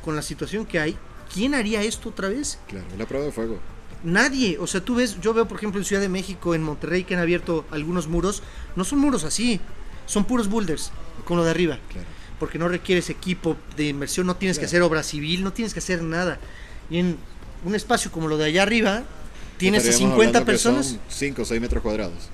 [0.03, 0.97] con la situación que hay,
[1.33, 2.59] ¿quién haría esto otra vez?
[2.67, 3.59] Claro, la prueba de fuego.
[4.03, 7.03] Nadie, o sea, tú ves, yo veo por ejemplo en Ciudad de México, en Monterrey,
[7.03, 8.43] que han abierto algunos muros,
[8.75, 9.59] no son muros así,
[10.05, 10.91] son puros boulders,
[11.25, 11.79] con lo de arriba.
[12.39, 15.79] porque no requieres equipo de inversión, no tienes que hacer obra civil, no tienes que
[15.79, 16.39] hacer nada.
[16.89, 17.17] Y en
[17.65, 19.03] un espacio como lo de allá arriba,
[19.59, 20.97] tienes a 50 personas.
[21.09, 22.29] 5 o 6 metros cuadrados.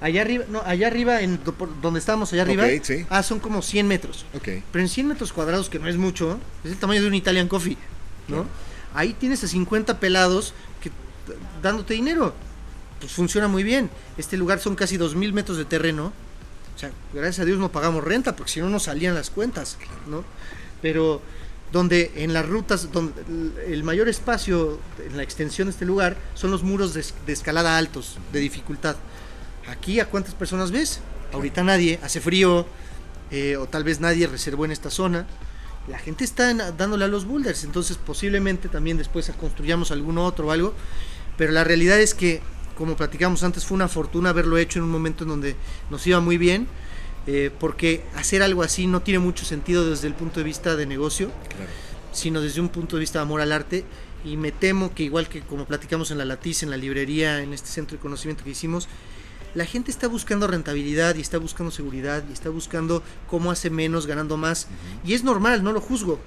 [0.00, 1.40] Allá arriba, no, allá arriba, en
[1.82, 2.66] donde estábamos allá arriba,
[3.08, 4.26] ah, son como 100 metros.
[4.42, 7.48] Pero en 100 metros cuadrados, que no es mucho, es el tamaño de un Italian
[7.48, 7.76] Coffee,
[8.28, 8.46] ¿no?
[8.94, 10.90] Ahí tienes a 50 pelados que
[11.62, 12.34] dándote dinero.
[13.00, 13.90] Pues funciona muy bien.
[14.16, 16.12] Este lugar son casi 2.000 metros de terreno.
[16.74, 19.78] O sea, gracias a Dios no pagamos renta, porque si no nos salían las cuentas,
[20.08, 20.24] ¿no?
[20.80, 21.20] Pero
[21.72, 23.22] donde en las rutas, donde
[23.66, 28.18] el mayor espacio en la extensión de este lugar son los muros de, escalada altos,
[28.32, 28.96] de dificultad.
[29.68, 31.00] Aquí, ¿a cuántas personas ves?
[31.32, 32.66] Ahorita nadie, hace frío,
[33.30, 35.26] eh, o tal vez nadie reservó en esta zona.
[35.88, 40.50] La gente está dándole a los boulders, entonces posiblemente también después construyamos alguno otro o
[40.52, 40.74] algo.
[41.36, 42.40] Pero la realidad es que,
[42.76, 45.56] como platicamos antes, fue una fortuna haberlo hecho en un momento en donde
[45.90, 46.66] nos iba muy bien
[47.30, 50.86] eh, porque hacer algo así no tiene mucho sentido desde el punto de vista de
[50.86, 51.30] negocio,
[52.10, 53.84] sino desde un punto de vista de amor al arte.
[54.24, 57.52] Y me temo que igual que como platicamos en la Latiz, en la librería, en
[57.52, 58.88] este centro de conocimiento que hicimos,
[59.54, 64.06] la gente está buscando rentabilidad y está buscando seguridad y está buscando cómo hace menos
[64.06, 64.66] ganando más.
[65.04, 66.18] Y es normal, no lo juzgo.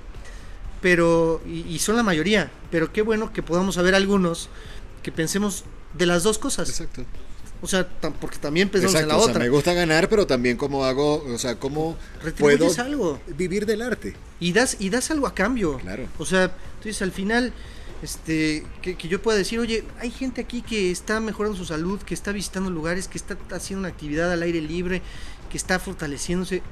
[0.83, 4.49] Pero, y, y, son la mayoría, pero qué bueno que podamos haber algunos
[5.01, 5.63] que pensemos
[5.95, 6.69] de las dos cosas.
[6.69, 7.05] Exacto.
[7.63, 7.87] O sea,
[8.19, 9.39] porque también pensamos en la otra.
[9.39, 11.95] me gusta ganar, pero también cómo hago, o sea, cómo
[12.37, 13.19] puedo algo.
[13.37, 14.15] vivir del arte.
[14.39, 15.77] Y das, y das algo a cambio.
[15.77, 16.07] Claro.
[16.17, 17.53] O sea, entonces al final,
[18.01, 22.15] este, que, yo pueda decir, oye, hay gente aquí que está mejorando su salud, que
[22.15, 25.03] está visitando lugares, que está haciendo una actividad al aire libre,
[25.51, 26.63] que está fortaleciéndose.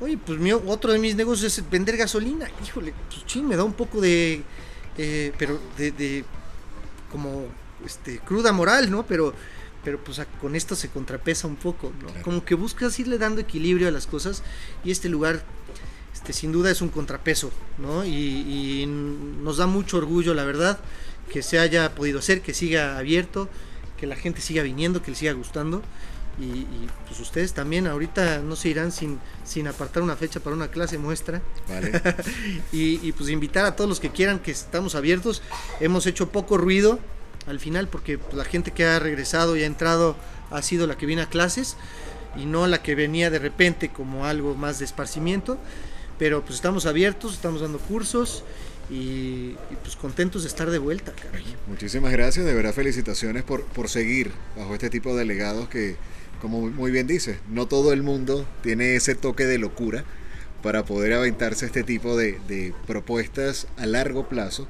[0.00, 2.48] Oye, pues mío, otro de mis negocios es vender gasolina.
[2.64, 4.44] Híjole, pues ching, me da un poco de,
[4.96, 6.24] eh, pero de, de,
[7.10, 7.46] como,
[7.84, 9.04] este, cruda moral, ¿no?
[9.04, 9.34] Pero
[9.84, 12.22] pero pues con esto se contrapesa un poco, ¿no?
[12.22, 14.42] Como que buscas irle dando equilibrio a las cosas
[14.84, 15.42] y este lugar,
[16.12, 18.04] este, sin duda es un contrapeso, ¿no?
[18.04, 20.78] Y, nos da mucho orgullo, la verdad,
[21.32, 23.48] que se haya podido hacer, que siga abierto,
[23.98, 25.82] que la gente siga viniendo, que le siga gustando.
[26.38, 26.64] Y,
[27.06, 30.98] pues ustedes también ahorita no se irán sin, sin apartar una fecha para una clase
[30.98, 31.42] muestra.
[31.68, 32.00] Vale.
[32.72, 35.42] y, y pues invitar a todos los que quieran que estamos abiertos.
[35.80, 36.98] Hemos hecho poco ruido,
[37.50, 40.16] al final porque la gente que ha regresado y ha entrado
[40.50, 41.76] ha sido la que viene a clases
[42.36, 45.58] y no la que venía de repente como algo más de esparcimiento.
[46.18, 48.44] Pero pues estamos abiertos, estamos dando cursos
[48.88, 51.12] y, pues contentos de estar de vuelta,
[51.66, 55.96] Muchísimas gracias, de verdad felicitaciones por, por seguir bajo este tipo de legados que,
[56.40, 60.04] como muy bien dice, no todo el mundo tiene ese toque de locura
[60.62, 64.68] para poder aventarse este tipo de propuestas a largo plazo,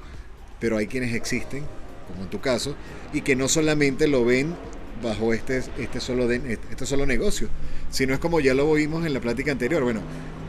[0.61, 1.65] pero hay quienes existen
[2.11, 2.75] como en tu caso,
[3.13, 4.55] y que no solamente lo ven
[5.03, 7.49] bajo este, este, solo, este solo negocio,
[7.91, 10.01] sino es como ya lo vimos en la plática anterior, bueno,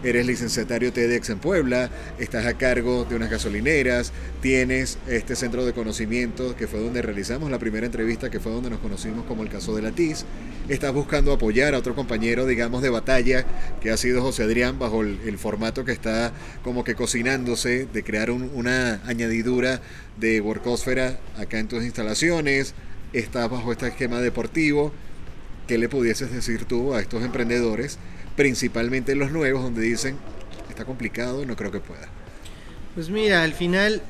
[0.03, 4.11] eres licenciatario TEDx en Puebla, estás a cargo de unas gasolineras,
[4.41, 8.69] tienes este centro de conocimiento que fue donde realizamos la primera entrevista, que fue donde
[8.69, 10.25] nos conocimos como el caso de la TIS,
[10.69, 13.45] estás buscando apoyar a otro compañero, digamos, de batalla,
[13.79, 16.33] que ha sido José Adrián, bajo el, formato que está
[16.63, 19.81] como que cocinándose, de crear una añadidura
[20.17, 22.73] de workosfera acá en tus instalaciones,
[23.13, 24.93] estás bajo este esquema deportivo,
[25.71, 27.97] ¿qué le pudieses decir tú a estos emprendedores?
[28.35, 30.17] principalmente los nuevos, donde dicen,
[30.69, 32.09] está complicado, no creo que pueda.
[32.93, 34.01] Pues mira, al final,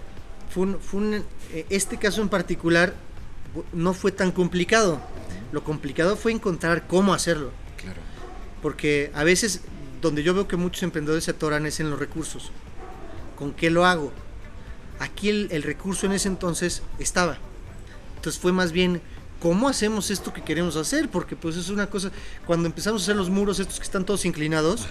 [0.50, 1.22] fue fue
[1.54, 2.96] eh, este caso en particular
[3.74, 5.00] no fue tan complicado.
[5.52, 7.52] Lo complicado fue encontrar cómo hacerlo.
[7.78, 8.00] Claro.
[8.64, 9.62] Porque a veces,
[10.02, 12.52] donde yo veo que muchos emprendedores se atoran es en los recursos.
[13.38, 14.12] ¿Con qué lo hago?
[14.98, 17.38] Aquí el, el recurso en ese entonces estaba.
[18.16, 19.02] Entonces fue más bien
[19.42, 21.10] ¿cómo hacemos esto que queremos hacer?
[21.10, 22.12] Porque pues es una cosa,
[22.46, 24.86] cuando empezamos a hacer los muros estos que están todos inclinados,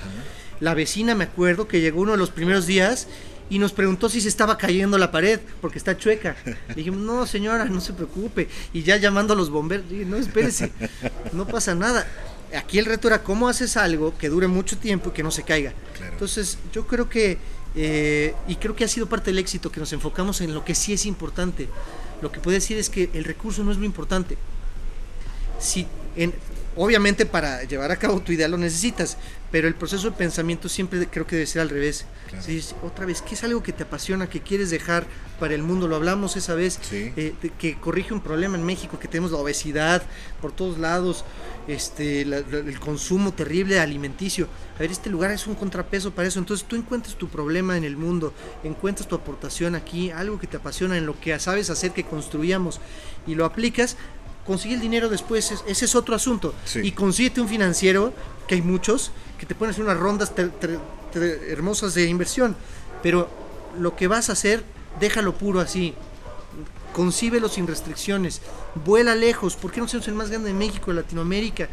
[0.59, 3.07] la vecina me acuerdo que llegó uno de los primeros días
[3.49, 6.37] y nos preguntó si se estaba cayendo la pared porque está chueca.
[6.69, 8.49] Le dijimos, no señora, no se preocupe.
[8.73, 10.73] Y ya llamando a los bomberos, dije, no espérese,
[11.33, 12.07] no pasa nada.
[12.57, 15.45] Aquí el reto era cómo haces algo que dure mucho tiempo y que no se
[15.45, 15.73] caiga.
[16.13, 17.39] Entonces yo creo que,
[17.77, 20.75] eh, y creo que ha sido parte del éxito, que nos enfocamos en lo que
[20.75, 21.69] sí es importante.
[22.23, 24.37] Lo que puedo decir es que el recurso no es lo importante.
[25.59, 26.33] Si en,
[26.77, 29.17] obviamente para llevar a cabo tu idea lo necesitas,
[29.51, 32.07] pero el proceso de pensamiento siempre creo que debe ser al revés.
[32.83, 35.07] otra vez, ¿qué es algo que te apasiona, que quieres dejar
[35.41, 35.89] para el mundo?
[35.89, 40.03] Lo hablamos esa vez, eh, que corrige un problema en México, que tenemos la obesidad
[40.41, 41.25] por todos lados,
[41.73, 44.49] este, el consumo terrible alimenticio.
[44.77, 46.39] A ver, este lugar es un contrapeso para eso.
[46.39, 48.33] Entonces tú encuentras tu problema en el mundo,
[48.65, 52.81] encuentras tu aportación aquí, algo que te apasiona en lo que sabes hacer, que construíamos,
[53.27, 53.97] y lo aplicas
[54.47, 56.55] conseguir el dinero después, ese es otro asunto.
[56.83, 58.13] Y consíguete un financiero,
[58.49, 60.33] que hay muchos, que te ponen unas rondas
[61.15, 62.57] hermosas de inversión,
[63.03, 63.31] pero
[63.79, 64.65] lo que vas a hacer,
[64.99, 65.95] déjalo puro así.
[66.93, 68.41] Concíbelo sin restricciones.
[68.85, 69.57] Vuela lejos.
[69.57, 71.69] ¿Por qué no somos el más grande de México, de Latinoamérica?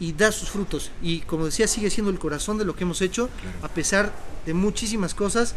[0.00, 0.90] Y da sus frutos.
[1.00, 3.28] Y como decía, sigue siendo el corazón de lo que hemos hecho,
[3.62, 4.12] a pesar
[4.46, 5.54] de muchísimas cosas.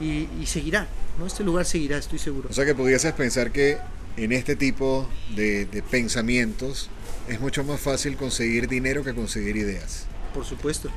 [0.00, 0.88] Y, seguirá.
[1.18, 1.26] ¿no?
[1.26, 2.48] Este lugar seguirá, estoy seguro.
[2.50, 3.78] O sea que pudieses pensar que
[4.16, 6.88] en este tipo de, de pensamientos
[7.28, 10.06] es mucho más fácil conseguir dinero que conseguir ideas.
[10.32, 10.90] Por supuesto.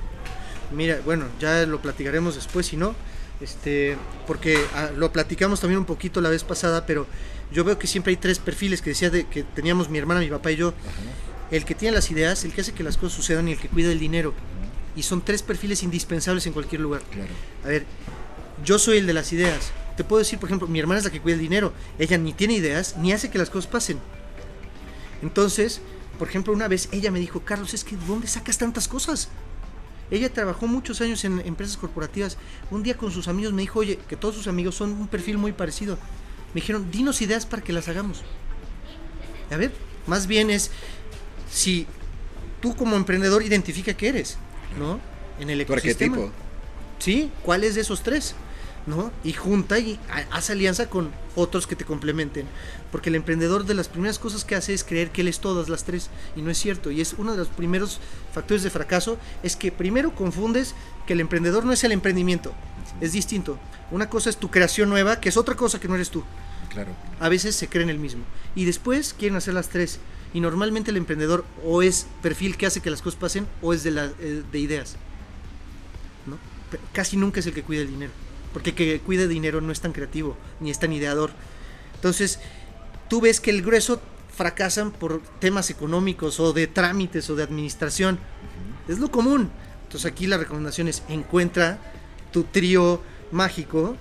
[0.72, 2.96] Mira, bueno, ya lo platicaremos después, si no,
[3.42, 7.06] este, porque ah, lo platicamos también un poquito la vez pasada, pero
[7.52, 10.30] yo veo que siempre hay tres perfiles que decía de, que teníamos mi hermana, mi
[10.30, 10.74] papá y yo.
[11.50, 13.70] El que tiene las ideas, el que hace que las cosas sucedan y el que
[13.70, 14.34] cuida el dinero.
[14.96, 17.02] Y son tres perfiles indispensables en cualquier lugar.
[17.64, 17.86] A ver,
[18.66, 19.72] yo soy el de las ideas.
[19.96, 21.72] Te puedo decir, por ejemplo, mi hermana es la que cuida el dinero.
[22.00, 24.00] Ella ni tiene ideas, ni hace que las cosas pasen.
[25.22, 25.82] Entonces,
[26.20, 29.30] por ejemplo, una vez ella me dijo, Carlos, es que ¿dónde sacas tantas cosas?
[30.10, 32.38] Ella trabajó muchos años en empresas corporativas.
[32.72, 35.38] Un día con sus amigos me dijo, oye, que todos sus amigos son un perfil
[35.38, 35.98] muy parecido.
[36.54, 38.22] Me dijeron, dinos ideas para que las hagamos.
[39.52, 39.72] A ver,
[40.06, 40.72] más bien es
[41.52, 41.88] si
[42.62, 44.38] tú como emprendedor identifica qué eres,
[44.80, 45.00] ¿no?
[45.40, 46.16] En el ecosistema.
[46.16, 46.38] ¿Por qué tipo?
[47.00, 48.36] Sí, ¿cuál es de esos tres?
[48.88, 49.12] ¿no?
[49.24, 50.00] Y junta y
[50.32, 52.48] hace alianza con otros que te complementen.
[52.92, 55.70] Porque el emprendedor de las primeras cosas que hace es creer que él es todas
[55.70, 56.10] las tres.
[56.36, 56.92] Y no es cierto.
[56.92, 58.00] Y es uno de los primeros
[58.34, 59.18] factores de fracaso.
[59.44, 60.74] Es que primero confundes
[61.06, 62.54] que el emprendedor no es el emprendimiento.
[63.02, 63.60] Es distinto.
[63.92, 66.24] Una cosa es tu creación nueva, que es otra cosa que no eres tú.
[66.70, 66.92] Claro.
[67.20, 68.24] A veces se creen el mismo.
[68.56, 70.00] Y después quieren hacer las tres.
[70.34, 73.84] Y normalmente el emprendedor o es perfil que hace que las cosas pasen o es
[73.84, 74.96] de, la, eh, de ideas.
[76.26, 76.38] ¿no?
[76.94, 78.12] Casi nunca es el que cuida el dinero.
[78.54, 81.32] Porque que cuide dinero no es tan creativo, ni es tan ideador.
[81.96, 82.40] Entonces,
[83.10, 84.02] tú ves que el grueso
[84.36, 88.20] fracasan por temas económicos o de trámites o de administración.
[88.88, 89.50] Es lo común.
[89.84, 91.80] Entonces aquí la recomendación es encuentra
[92.32, 93.02] tu trío
[93.32, 93.96] mágico,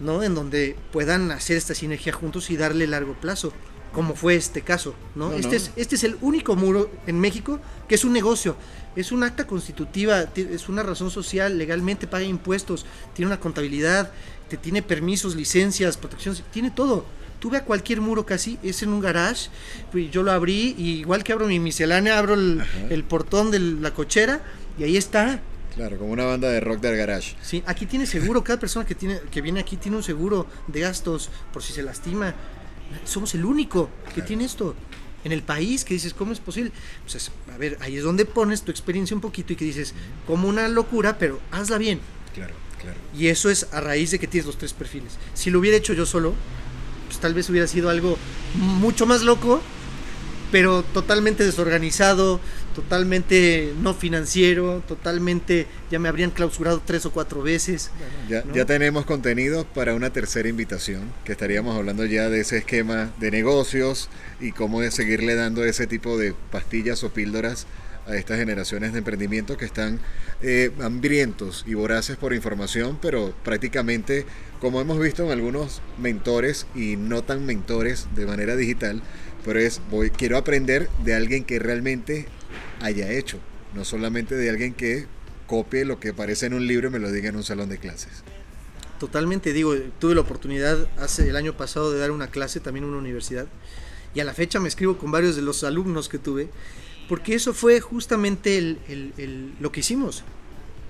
[0.00, 0.22] ¿no?
[0.22, 3.52] En donde puedan hacer esta sinergia juntos y darle largo plazo,
[3.92, 5.32] como fue este caso, ¿no?
[5.34, 8.56] este, Es, este es el único muro en México que es un negocio
[8.96, 14.10] es un acta constitutiva, es una razón social, legalmente paga impuestos, tiene una contabilidad,
[14.48, 17.04] te tiene permisos, licencias, protecciones, tiene todo.
[17.40, 19.48] Tú ve a cualquier muro casi, es en un garage,
[19.90, 23.92] pues yo lo abrí, y igual que abro mi miscelánea, abro el, portón de la
[23.92, 24.42] cochera
[24.78, 25.40] y ahí está.
[25.74, 27.36] Claro, como una banda de rock del garage.
[27.42, 30.80] Sí, aquí tiene seguro, cada persona que, tiene, que viene aquí tiene un seguro de
[30.80, 32.34] gastos por si se lastima.
[33.04, 34.74] Somos el único que tiene esto
[35.24, 36.72] en el país que dices, ¿cómo es posible?
[37.04, 39.94] Pues a ver, ahí es donde pones tu experiencia un poquito y que dices,
[40.26, 42.00] como una locura, pero hazla bien.
[42.34, 42.98] Claro, claro.
[43.16, 45.18] Y eso es a raíz de que tienes los tres perfiles.
[45.34, 46.34] Si lo hubiera hecho yo solo,
[47.10, 48.16] pues tal vez hubiera sido algo
[48.54, 49.60] mucho más loco,
[50.52, 52.38] pero totalmente desorganizado,
[52.72, 57.90] totalmente no financiero, totalmente ya me habrían clausurado tres o cuatro veces.
[58.28, 63.10] ya, ya, tenemos contenido para una tercera invitación, que estaríamos hablando ya de ese esquema
[63.18, 64.08] de negocios
[64.40, 67.66] y cómo de seguirle dando ese tipo de pastillas o píldoras
[68.06, 70.00] a estas generaciones de emprendimiento que están
[70.42, 74.26] eh, hambrientos y voraces por información, pero prácticamente,
[74.60, 79.02] como hemos visto en algunos mentores y no tan mentores de manera digital,
[79.44, 82.26] pero es, voy, quiero aprender de alguien que realmente
[82.80, 83.38] haya hecho,
[83.74, 85.06] no solamente de alguien que
[85.46, 87.78] copie lo que aparece en un libro y me lo diga en un salón de
[87.78, 88.22] clases.
[88.98, 92.90] Totalmente, digo, tuve la oportunidad hace el año pasado de dar una clase también en
[92.90, 93.46] una universidad
[94.14, 96.50] y a la fecha me escribo con varios de los alumnos que tuve,
[97.08, 98.76] porque eso fue justamente
[99.58, 100.22] lo que hicimos.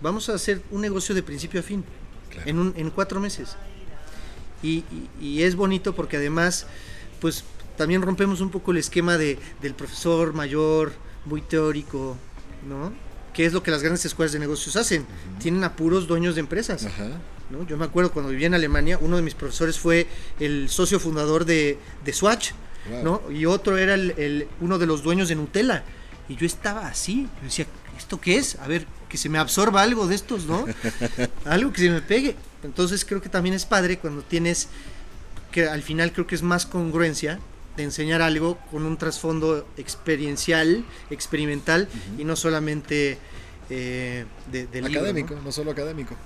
[0.03, 1.85] Vamos a hacer un negocio de principio a fin,
[2.45, 3.57] en, un, en cuatro meses.
[4.63, 4.85] Y,
[5.21, 6.67] y, es bonito porque además,
[7.21, 7.45] pues
[7.77, 10.93] también rompemos un poco el esquema de, del profesor mayor,
[11.25, 12.17] muy teórico,
[12.69, 12.93] ¿no?
[13.33, 15.07] Que es lo que las grandes escuelas de negocios hacen.
[15.39, 16.87] Tienen apuros dueños de empresas.
[17.51, 17.67] ¿no?
[17.67, 20.07] Yo me acuerdo cuando vivía en Alemania, uno de mis profesores fue
[20.39, 22.53] el socio fundador de, de Swatch,
[23.03, 23.23] ¿no?
[23.31, 25.85] Y otro era el, uno de los dueños de Nutella.
[26.29, 27.67] Y yo estaba así, yo decía,
[27.97, 28.57] ¿esto qué es?
[28.57, 30.65] A ver, que se me absorba algo de estos, ¿no?
[31.45, 32.37] algo que se me pegue.
[32.63, 34.69] Entonces creo que también es padre cuando tienes,
[35.53, 37.39] que al final creo que es más congruencia
[37.77, 41.89] de enseñar algo con un trasfondo experiencial, experimental
[42.19, 43.19] y no solamente
[43.69, 45.53] eh, de, académico, ¿no?
[45.53, 46.17] solo académico.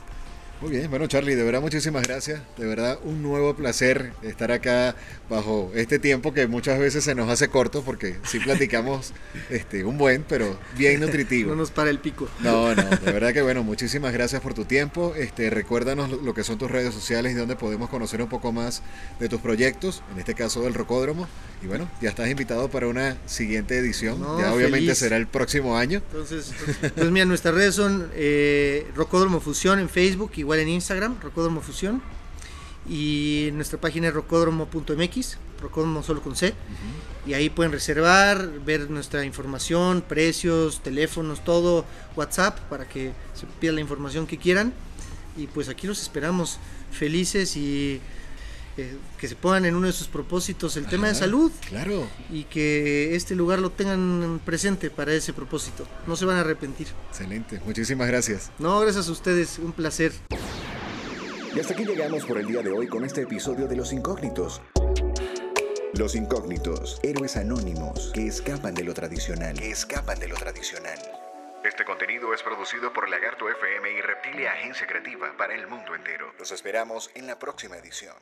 [0.64, 2.40] Muy bien, bueno Charlie, de verdad muchísimas gracias.
[2.56, 4.96] De verdad un nuevo placer estar acá
[5.28, 9.12] bajo este tiempo que muchas veces se nos hace corto porque sí platicamos
[9.50, 11.50] este, un buen, pero bien nutritivo.
[11.54, 12.28] No nos para el pico.
[12.40, 15.12] No, no, de verdad que bueno, muchísimas gracias por tu tiempo.
[15.14, 18.82] Este, recuérdanos lo que son tus redes sociales y donde podemos conocer un poco más
[19.20, 21.28] de tus proyectos, en este caso del Rocódromo.
[21.62, 24.18] Y bueno, ya estás invitado para una siguiente edición.
[24.38, 26.02] ya obviamente será el próximo año.
[26.10, 26.52] Entonces,
[26.94, 32.02] pues mira, nuestras redes son eh, Rocódromo Fusión en Facebook, igual en Instagram, Rocódromo Fusión.
[32.88, 36.54] Y nuestra página es rocódromo.mx, rocódromo solo con C.
[37.26, 41.86] Y ahí pueden reservar, ver nuestra información, precios, teléfonos, todo,
[42.16, 44.74] WhatsApp, para que se pida la información que quieran.
[45.36, 46.58] Y pues aquí los esperamos
[46.92, 48.00] felices y
[48.76, 51.52] eh, que se pongan en uno de sus propósitos el tema de salud.
[51.68, 52.06] Claro.
[52.30, 55.86] Y que este lugar lo tengan presente para ese propósito.
[56.06, 56.88] No se van a arrepentir.
[57.10, 57.60] Excelente.
[57.64, 58.50] Muchísimas gracias.
[58.58, 59.58] No, gracias a ustedes.
[59.58, 60.12] Un placer.
[61.54, 64.60] Y hasta aquí llegamos por el día de hoy con este episodio de Los Incógnitos.
[65.96, 69.56] Los Incógnitos, héroes anónimos que escapan de lo tradicional.
[69.56, 70.98] Que escapan de lo tradicional.
[71.64, 76.34] Este contenido es producido por Lagarto FM y Reptilia Agencia Creativa para el mundo entero.
[76.38, 78.16] Los esperamos en la próxima edición.